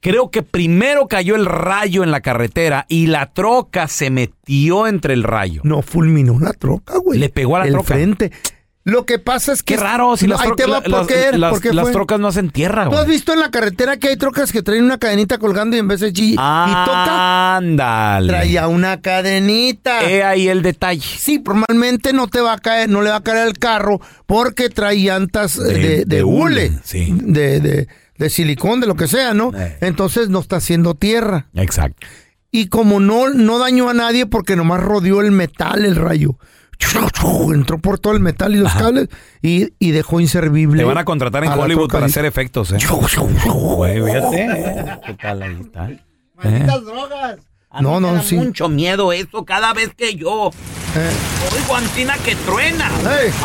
Creo 0.00 0.32
que 0.32 0.42
primero 0.42 1.06
cayó 1.06 1.36
el 1.36 1.46
rayo 1.46 2.02
en 2.02 2.10
la 2.10 2.22
carretera 2.22 2.86
y 2.88 3.06
la 3.06 3.26
troca 3.26 3.86
se 3.86 4.10
metió 4.10 4.88
entre 4.88 5.14
el 5.14 5.22
rayo. 5.22 5.60
No 5.62 5.80
fulminó 5.80 6.40
la 6.40 6.54
troca, 6.54 6.94
güey. 6.98 7.20
Le 7.20 7.28
pegó 7.28 7.54
a 7.54 7.60
la 7.60 7.66
El 7.66 7.72
troca. 7.72 7.94
frente. 7.94 8.32
Lo 8.84 9.04
que 9.04 9.18
pasa 9.18 9.52
es 9.52 9.62
que. 9.62 9.74
Qué 9.74 9.80
raro, 9.80 10.16
si 10.16 10.26
No, 10.26 10.34
las, 10.36 10.40
ahí 10.42 10.50
te 10.56 10.66
las, 10.66 10.86
las- 10.88 11.06
¿Por 11.50 11.60
qué 11.60 11.72
las 11.72 11.82
fue? 11.82 11.92
trocas 11.92 12.18
no 12.18 12.28
hacen 12.28 12.50
tierra, 12.50 12.88
¿Tú 12.88 12.96
has 12.96 13.06
visto 13.06 13.32
en 13.34 13.40
la 13.40 13.50
carretera 13.50 13.98
que 13.98 14.08
hay 14.08 14.16
trocas 14.16 14.52
que 14.52 14.62
traen 14.62 14.84
una 14.84 14.96
cadenita 14.96 15.36
colgando 15.36 15.76
y 15.76 15.80
en 15.80 15.86
vez 15.88 16.00
de 16.00 16.12
chi 16.14 16.32
y 16.32 16.36
toca? 16.36 17.56
Ándale. 17.56 18.28
Traía 18.28 18.68
una 18.68 19.00
cadenita. 19.00 20.08
He 20.10 20.22
ahí 20.24 20.48
el 20.48 20.62
detalle. 20.62 21.02
Sí, 21.02 21.42
normalmente 21.44 22.12
no 22.12 22.26
te 22.28 22.40
va 22.40 22.54
a 22.54 22.58
caer, 22.58 22.88
no 22.88 23.02
le 23.02 23.10
va 23.10 23.16
a 23.16 23.22
caer 23.22 23.46
el 23.48 23.58
carro 23.58 24.00
porque 24.26 24.70
trae 24.70 24.96
llantas 24.96 25.58
eh, 25.58 25.62
de, 25.62 25.74
de, 25.78 26.04
de 26.06 26.24
hule, 26.24 26.68
hule, 26.70 26.78
sí. 26.82 27.12
de, 27.22 27.60
de, 27.60 27.88
de 28.16 28.30
silicón, 28.30 28.80
de 28.80 28.86
lo 28.86 28.94
que 28.94 29.08
sea, 29.08 29.34
¿no? 29.34 29.52
Entonces 29.82 30.30
no 30.30 30.40
está 30.40 30.56
haciendo 30.56 30.94
tierra. 30.94 31.48
Exacto. 31.54 32.06
Y 32.50 32.68
como 32.68 32.98
no, 32.98 33.28
no 33.30 33.58
dañó 33.58 33.88
a 33.90 33.94
nadie 33.94 34.26
porque 34.26 34.56
nomás 34.56 34.80
rodeó 34.80 35.20
el 35.20 35.30
metal 35.32 35.84
el 35.84 35.96
rayo. 35.96 36.36
Entró 37.54 37.78
por 37.78 37.98
todo 37.98 38.14
el 38.14 38.20
metal 38.20 38.54
y 38.54 38.58
los 38.58 38.72
cables 38.72 39.08
y, 39.42 39.72
y 39.78 39.90
dejó 39.90 40.20
inservible. 40.20 40.78
Te 40.78 40.84
van 40.84 40.98
a 40.98 41.04
contratar 41.04 41.44
en 41.44 41.52
a 41.52 41.56
Hollywood 41.56 41.90
para 41.90 42.06
hacer 42.06 42.24
efectos, 42.24 42.72
¿eh? 42.72 42.78
Güey, 43.46 44.02
fíjate. 44.02 45.00
¿Qué 45.06 45.14
tal 45.14 45.42
ahí 45.42 45.58
está? 45.60 45.90
¿Eh? 45.90 46.66
drogas. 46.84 47.36
No, 47.80 48.00
no, 48.00 48.14
da 48.14 48.22
sí. 48.22 48.34
mucho 48.34 48.68
miedo 48.68 49.12
eso 49.12 49.44
cada 49.44 49.72
vez 49.72 49.90
que 49.96 50.16
yo 50.16 50.50
Eh. 50.96 51.10
oigo 51.54 51.76
antina 51.76 52.16
que 52.24 52.34
truena. 52.34 52.90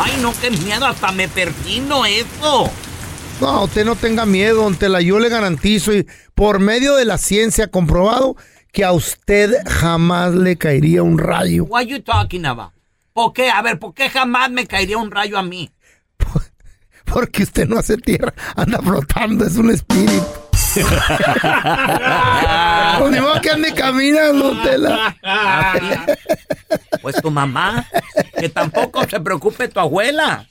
Ay, 0.00 0.14
no, 0.20 0.32
qué 0.40 0.50
miedo, 0.50 0.84
hasta 0.86 1.12
me 1.12 1.28
persino 1.28 2.04
eso. 2.06 2.68
No, 3.40 3.64
usted 3.64 3.84
no 3.84 3.94
tenga 3.94 4.26
miedo, 4.26 4.62
don 4.64 4.74
Tela, 4.76 5.00
yo 5.00 5.20
le 5.20 5.28
garantizo 5.28 5.92
y 5.92 6.06
por 6.34 6.58
medio 6.58 6.96
de 6.96 7.04
la 7.04 7.18
ciencia 7.18 7.68
comprobado 7.68 8.34
que 8.72 8.82
a 8.84 8.92
usted 8.92 9.52
jamás 9.66 10.34
le 10.34 10.56
caería 10.56 11.02
un 11.02 11.18
rayo? 11.18 11.64
What 11.64 11.82
you 11.84 12.00
talking 12.02 12.46
about? 12.46 12.72
¿Por 13.16 13.32
qué? 13.32 13.48
A 13.48 13.62
ver, 13.62 13.78
¿por 13.78 13.94
qué 13.94 14.10
jamás 14.10 14.50
me 14.50 14.66
caería 14.66 14.98
un 14.98 15.10
rayo 15.10 15.38
a 15.38 15.42
mí? 15.42 15.70
Porque 17.06 17.44
usted 17.44 17.66
no 17.66 17.78
hace 17.78 17.96
tierra, 17.96 18.34
anda 18.54 18.78
flotando, 18.82 19.46
es 19.46 19.56
un 19.56 19.70
espíritu. 19.70 20.22
Pues 22.98 23.12
ni 23.12 23.20
modo 23.20 23.40
que 23.40 23.50
ande 23.50 23.72
caminando, 23.72 24.60
Tela. 24.62 25.16
Pues 27.00 27.16
tu 27.22 27.30
mamá, 27.30 27.86
que 28.38 28.50
tampoco 28.50 29.08
se 29.08 29.18
preocupe 29.20 29.68
tu 29.68 29.80
abuela. 29.80 30.46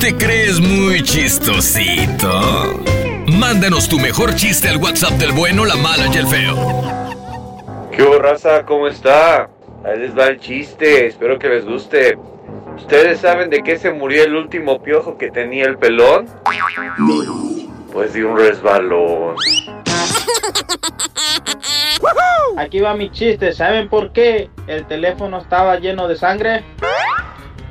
¿Te 0.00 0.16
crees 0.16 0.58
muy 0.58 1.02
chistosito? 1.02 2.82
Mándanos 3.26 3.90
tu 3.90 3.98
mejor 3.98 4.34
chiste 4.36 4.68
al 4.70 4.78
WhatsApp 4.78 5.12
del 5.18 5.32
bueno, 5.32 5.66
la 5.66 5.76
mala 5.76 6.06
y 6.06 6.16
el 6.16 6.26
feo. 6.26 7.09
¿Qué 7.92 8.02
hubo, 8.02 8.18
raza? 8.18 8.64
¿Cómo 8.64 8.86
está? 8.86 9.48
Ahí 9.84 9.98
les 9.98 10.16
va 10.16 10.26
el 10.26 10.38
chiste, 10.38 11.06
espero 11.06 11.38
que 11.38 11.48
les 11.48 11.64
guste. 11.64 12.18
¿Ustedes 12.76 13.20
saben 13.20 13.50
de 13.50 13.62
qué 13.62 13.78
se 13.78 13.92
murió 13.92 14.24
el 14.24 14.36
último 14.36 14.82
piojo 14.82 15.18
que 15.18 15.30
tenía 15.30 15.64
el 15.64 15.76
pelón? 15.76 16.26
Pues 17.92 18.12
de 18.12 18.24
un 18.24 18.38
resbalón. 18.38 19.34
Aquí 22.56 22.80
va 22.80 22.94
mi 22.94 23.10
chiste. 23.10 23.52
¿Saben 23.52 23.88
por 23.88 24.12
qué 24.12 24.50
el 24.66 24.86
teléfono 24.86 25.38
estaba 25.38 25.78
lleno 25.78 26.08
de 26.08 26.16
sangre? 26.16 26.64